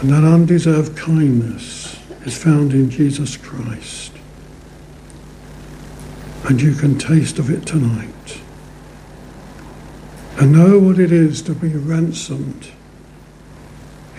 And 0.00 0.10
that 0.10 0.22
undeserved 0.22 0.96
kindness 0.96 1.83
is 2.24 2.42
found 2.42 2.72
in 2.72 2.90
Jesus 2.90 3.36
Christ. 3.36 4.12
And 6.44 6.60
you 6.60 6.74
can 6.74 6.98
taste 6.98 7.38
of 7.38 7.50
it 7.50 7.66
tonight. 7.66 8.40
And 10.36 10.52
know 10.52 10.78
what 10.78 10.98
it 10.98 11.12
is 11.12 11.42
to 11.42 11.54
be 11.54 11.68
ransomed, 11.68 12.70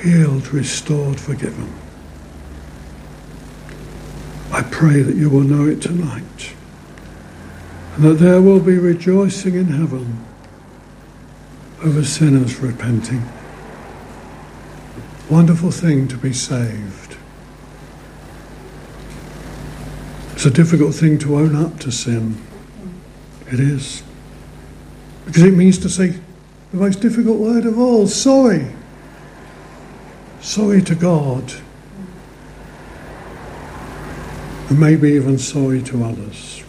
healed, 0.01 0.47
restored, 0.53 1.19
forgiven. 1.19 1.73
I 4.51 4.61
pray 4.63 5.01
that 5.01 5.15
you 5.15 5.29
will 5.29 5.41
know 5.41 5.67
it 5.67 5.81
tonight. 5.81 6.53
And 7.95 8.05
that 8.05 8.19
there 8.19 8.41
will 8.41 8.59
be 8.59 8.77
rejoicing 8.77 9.55
in 9.55 9.65
heaven 9.65 10.25
over 11.83 12.03
sinners 12.03 12.59
repenting. 12.59 13.23
Wonderful 15.29 15.71
thing 15.71 16.07
to 16.07 16.17
be 16.17 16.33
saved. 16.33 17.04
It's 20.35 20.45
a 20.45 20.51
difficult 20.51 20.93
thing 20.93 21.17
to 21.19 21.37
own 21.37 21.55
up 21.55 21.79
to 21.79 21.91
sin. 21.91 22.39
It 23.51 23.59
is. 23.59 24.03
Because 25.25 25.43
it 25.43 25.53
means 25.53 25.77
to 25.79 25.89
say, 25.89 26.19
the 26.71 26.77
most 26.77 26.99
difficult 26.99 27.39
word 27.39 27.65
of 27.65 27.79
all 27.79 28.05
sorry. 28.05 28.67
Sorry 30.41 30.81
to 30.83 30.93
God. 30.93 31.53
And 34.69 34.79
maybe 34.79 35.11
even 35.11 35.39
sorry 35.39 35.81
to 35.83 36.03
others. 36.03 36.63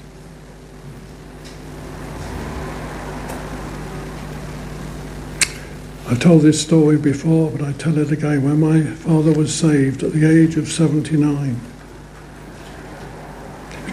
I've 6.09 6.21
told 6.21 6.43
this 6.43 6.63
story 6.63 6.99
before, 6.99 7.51
but 7.51 7.63
I 7.63 7.73
tell 7.73 7.99
it 7.99 8.13
again. 8.13 8.45
When 8.45 8.61
my 8.61 8.83
father 8.95 9.33
was 9.33 9.53
saved 9.53 10.05
at 10.05 10.13
the 10.13 10.25
age 10.25 10.57
of 10.57 10.69
79, 10.69 11.59
he's 11.59 11.76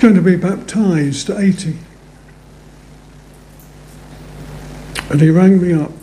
going 0.04 0.16
to 0.16 0.22
be 0.22 0.36
baptized 0.36 1.30
at 1.30 1.40
80. 1.40 1.78
And 5.10 5.22
he 5.22 5.30
rang 5.30 5.62
me 5.62 5.72
up 5.72 5.94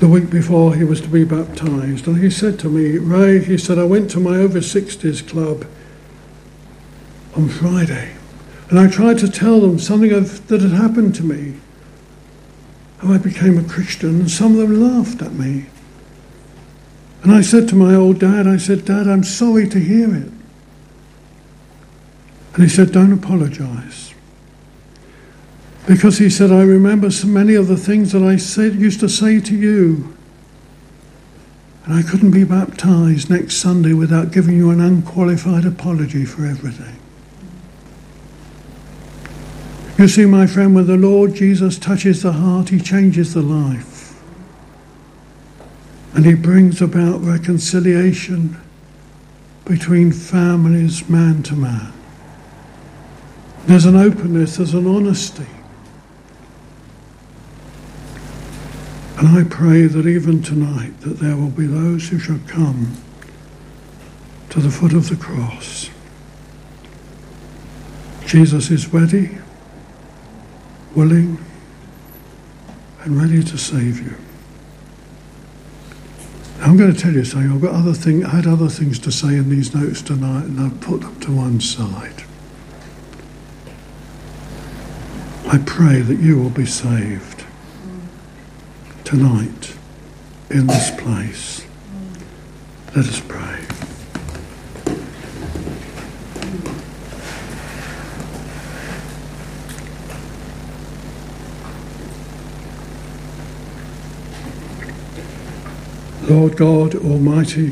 the 0.00 0.08
week 0.08 0.30
before 0.30 0.74
he 0.74 0.82
was 0.82 1.02
to 1.02 1.08
be 1.08 1.24
baptized. 1.24 2.06
And 2.06 2.22
he 2.22 2.30
said 2.30 2.58
to 2.60 2.70
me, 2.70 2.96
Ray, 2.96 3.44
he 3.44 3.58
said, 3.58 3.78
I 3.78 3.84
went 3.84 4.10
to 4.12 4.18
my 4.18 4.36
over 4.36 4.60
60s 4.60 5.28
club 5.28 5.66
on 7.36 7.50
Friday. 7.50 8.16
And 8.70 8.78
I 8.78 8.88
tried 8.88 9.18
to 9.18 9.30
tell 9.30 9.60
them 9.60 9.78
something 9.78 10.12
of, 10.12 10.46
that 10.46 10.62
had 10.62 10.72
happened 10.72 11.14
to 11.16 11.22
me. 11.22 11.60
How 13.00 13.12
I 13.12 13.18
became 13.18 13.58
a 13.58 13.68
Christian, 13.68 14.20
and 14.20 14.30
some 14.30 14.52
of 14.52 14.66
them 14.66 14.80
laughed 14.80 15.20
at 15.20 15.34
me. 15.34 15.66
And 17.22 17.30
I 17.30 17.42
said 17.42 17.68
to 17.68 17.76
my 17.76 17.94
old 17.94 18.20
dad, 18.20 18.46
I 18.46 18.56
said, 18.56 18.86
Dad, 18.86 19.06
I'm 19.06 19.22
sorry 19.22 19.68
to 19.68 19.78
hear 19.78 20.16
it. 20.16 20.32
And 22.56 22.64
he 22.64 22.70
said, 22.70 22.90
Don't 22.90 23.12
apologize. 23.12 24.14
Because 25.86 26.18
he 26.18 26.30
said, 26.30 26.50
I 26.50 26.62
remember 26.62 27.10
so 27.10 27.28
many 27.28 27.54
of 27.54 27.68
the 27.68 27.76
things 27.76 28.12
that 28.12 28.22
I 28.22 28.36
said, 28.36 28.74
used 28.74 28.98
to 29.00 29.08
say 29.08 29.40
to 29.40 29.54
you. 29.54 30.16
And 31.84 31.94
I 31.94 32.02
couldn't 32.02 32.30
be 32.30 32.44
baptized 32.44 33.30
next 33.30 33.56
Sunday 33.56 33.92
without 33.92 34.32
giving 34.32 34.56
you 34.56 34.70
an 34.70 34.80
unqualified 34.80 35.66
apology 35.66 36.24
for 36.24 36.46
everything. 36.46 36.96
You 39.98 40.08
see, 40.08 40.24
my 40.24 40.46
friend, 40.46 40.74
when 40.74 40.86
the 40.86 40.96
Lord 40.96 41.34
Jesus 41.34 41.78
touches 41.78 42.22
the 42.22 42.32
heart, 42.32 42.70
he 42.70 42.80
changes 42.80 43.34
the 43.34 43.42
life. 43.42 44.18
And 46.14 46.24
he 46.24 46.34
brings 46.34 46.80
about 46.80 47.20
reconciliation 47.20 48.58
between 49.66 50.10
families, 50.10 51.08
man 51.08 51.42
to 51.44 51.54
man. 51.54 51.92
There's 53.66 53.84
an 53.84 53.96
openness, 53.96 54.56
there's 54.56 54.74
an 54.74 54.86
honesty. 54.86 55.46
And 59.18 59.28
I 59.28 59.44
pray 59.44 59.82
that 59.86 60.06
even 60.06 60.42
tonight 60.42 61.00
that 61.00 61.18
there 61.18 61.36
will 61.36 61.50
be 61.50 61.66
those 61.66 62.08
who 62.08 62.18
shall 62.18 62.38
come 62.46 62.96
to 64.50 64.60
the 64.60 64.70
foot 64.70 64.92
of 64.92 65.08
the 65.08 65.16
cross. 65.16 65.90
Jesus 68.26 68.70
is 68.70 68.92
ready, 68.92 69.38
willing, 70.94 71.44
and 73.00 73.20
ready 73.20 73.42
to 73.42 73.58
save 73.58 74.00
you. 74.00 74.14
I'm 76.60 76.76
going 76.76 76.92
to 76.92 76.98
tell 76.98 77.12
you 77.12 77.24
something. 77.24 77.50
I've 77.50 77.60
got 77.60 77.74
other 77.74 77.94
thing. 77.94 78.24
I 78.24 78.30
had 78.30 78.46
other 78.46 78.68
things 78.68 78.98
to 79.00 79.12
say 79.12 79.36
in 79.36 79.48
these 79.48 79.74
notes 79.74 80.02
tonight, 80.02 80.44
and 80.44 80.60
I've 80.60 80.80
put 80.80 81.00
them 81.00 81.18
to 81.20 81.32
one 81.32 81.60
side. 81.60 82.24
I 85.56 85.58
pray 85.60 86.02
that 86.02 86.18
you 86.18 86.38
will 86.38 86.50
be 86.50 86.66
saved 86.66 87.46
tonight 89.04 89.74
in 90.50 90.66
this 90.66 90.90
place. 91.00 91.66
Let 92.94 93.06
us 93.06 93.20
pray. 93.20 93.64
Lord 106.28 106.58
God 106.58 106.96
Almighty, 106.96 107.70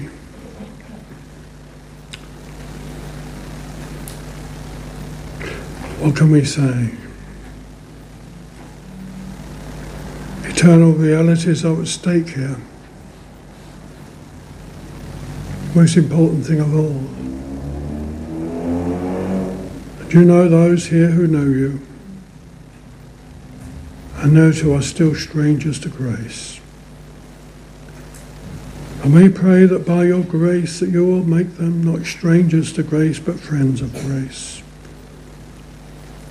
what 6.01 6.17
can 6.17 6.31
we 6.31 6.47
say? 6.47 7.04
Eternal 10.65 10.93
realities 10.93 11.63
are 11.63 11.79
at 11.79 11.87
stake 11.87 12.31
here. 12.31 12.57
Most 15.75 15.99
important 15.99 16.47
thing 16.47 16.59
of 16.59 16.75
all. 16.75 17.01
Do 20.09 20.19
you 20.19 20.25
know 20.25 20.49
those 20.49 20.87
here 20.87 21.11
who 21.11 21.27
know 21.27 21.45
you 21.45 21.83
and 24.17 24.35
those 24.35 24.63
who 24.63 24.73
are 24.73 24.81
still 24.81 25.15
strangers 25.15 25.79
to 25.81 25.91
grace? 25.91 26.59
I 29.03 29.09
may 29.09 29.29
pray 29.29 29.67
that 29.67 29.87
by 29.87 30.05
your 30.05 30.25
grace 30.25 30.81
that 30.81 30.89
you 30.89 31.07
will 31.07 31.25
make 31.25 31.59
them 31.59 31.85
not 31.85 32.07
strangers 32.07 32.73
to 32.73 32.83
grace 32.83 33.19
but 33.19 33.39
friends 33.39 33.83
of 33.83 33.93
grace. 33.93 34.63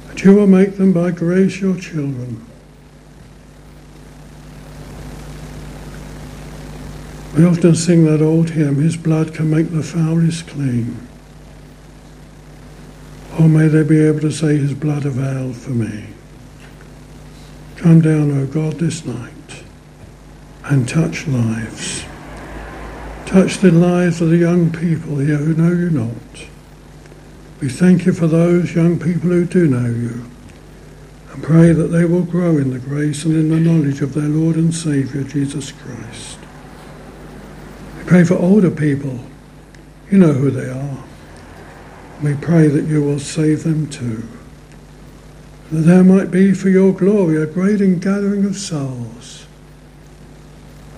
That 0.08 0.24
you 0.24 0.34
will 0.34 0.48
make 0.48 0.78
them 0.78 0.92
by 0.92 1.12
grace 1.12 1.62
your 1.62 1.78
children 1.78 2.48
We 7.36 7.46
often 7.46 7.76
sing 7.76 8.06
that 8.06 8.22
old 8.22 8.52
hymn, 8.52 8.76
His 8.76 8.96
blood 8.96 9.34
can 9.34 9.50
make 9.50 9.72
the 9.72 9.82
foulest 9.82 10.48
clean. 10.48 11.08
Oh, 13.40 13.48
may 13.48 13.68
they 13.68 13.84
be 13.84 14.00
able 14.00 14.20
to 14.20 14.32
say, 14.32 14.58
His 14.58 14.74
blood 14.74 15.06
availed 15.06 15.56
for 15.56 15.72
me. 15.72 16.06
Come 17.78 18.02
down, 18.02 18.32
O 18.32 18.46
God, 18.46 18.74
this 18.74 19.04
night 19.06 19.64
and 20.66 20.88
touch 20.88 21.28
lives. 21.28 22.06
Touch 23.26 23.58
the 23.58 23.72
lives 23.72 24.22
of 24.22 24.30
the 24.30 24.38
young 24.38 24.72
people 24.72 25.18
here 25.18 25.38
who 25.38 25.54
know 25.54 25.74
you 25.74 25.90
not. 25.90 26.48
We 27.60 27.70
thank 27.70 28.06
you 28.06 28.14
for 28.14 28.28
those 28.28 28.76
young 28.76 29.00
people 29.00 29.30
who 29.30 29.46
do 29.46 29.68
know 29.68 29.90
you 29.90 30.24
and 31.32 31.44
pray 31.44 31.74
that 31.74 31.88
they 31.88 32.06
will 32.06 32.24
grow 32.24 32.58
in 32.58 32.72
the 32.72 32.80
grace 32.80 33.26
and 33.26 33.34
in 33.34 33.50
the 33.50 33.60
knowledge 33.60 34.02
of 34.02 34.14
their 34.14 34.30
Lord 34.30 34.56
and 34.56 34.74
Saviour, 34.74 35.24
Jesus 35.24 35.72
Christ. 35.72 36.38
Pray 38.06 38.24
for 38.24 38.36
older 38.36 38.70
people. 38.70 39.20
You 40.12 40.18
know 40.18 40.34
who 40.34 40.52
they 40.52 40.70
are. 40.70 41.04
We 42.22 42.36
pray 42.36 42.68
that 42.68 42.86
you 42.86 43.02
will 43.02 43.20
save 43.20 43.64
them 43.64 43.90
too. 43.90 44.28
That 45.72 45.82
there 45.82 46.04
might 46.04 46.30
be 46.30 46.54
for 46.54 46.70
your 46.70 46.94
glory 46.94 47.42
a 47.42 47.46
great 47.46 47.82
ingathering 47.82 48.46
of 48.46 48.58
souls. 48.58 49.46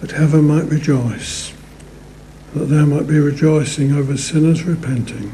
That 0.02 0.12
heaven 0.12 0.48
might 0.48 0.66
rejoice. 0.66 1.54
That 2.54 2.66
there 2.66 2.86
might 2.86 3.08
be 3.08 3.20
rejoicing 3.20 3.94
over 3.94 4.18
sinners 4.18 4.64
repenting. 4.64 5.34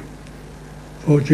For 1.00 1.22
Jesus 1.22 1.30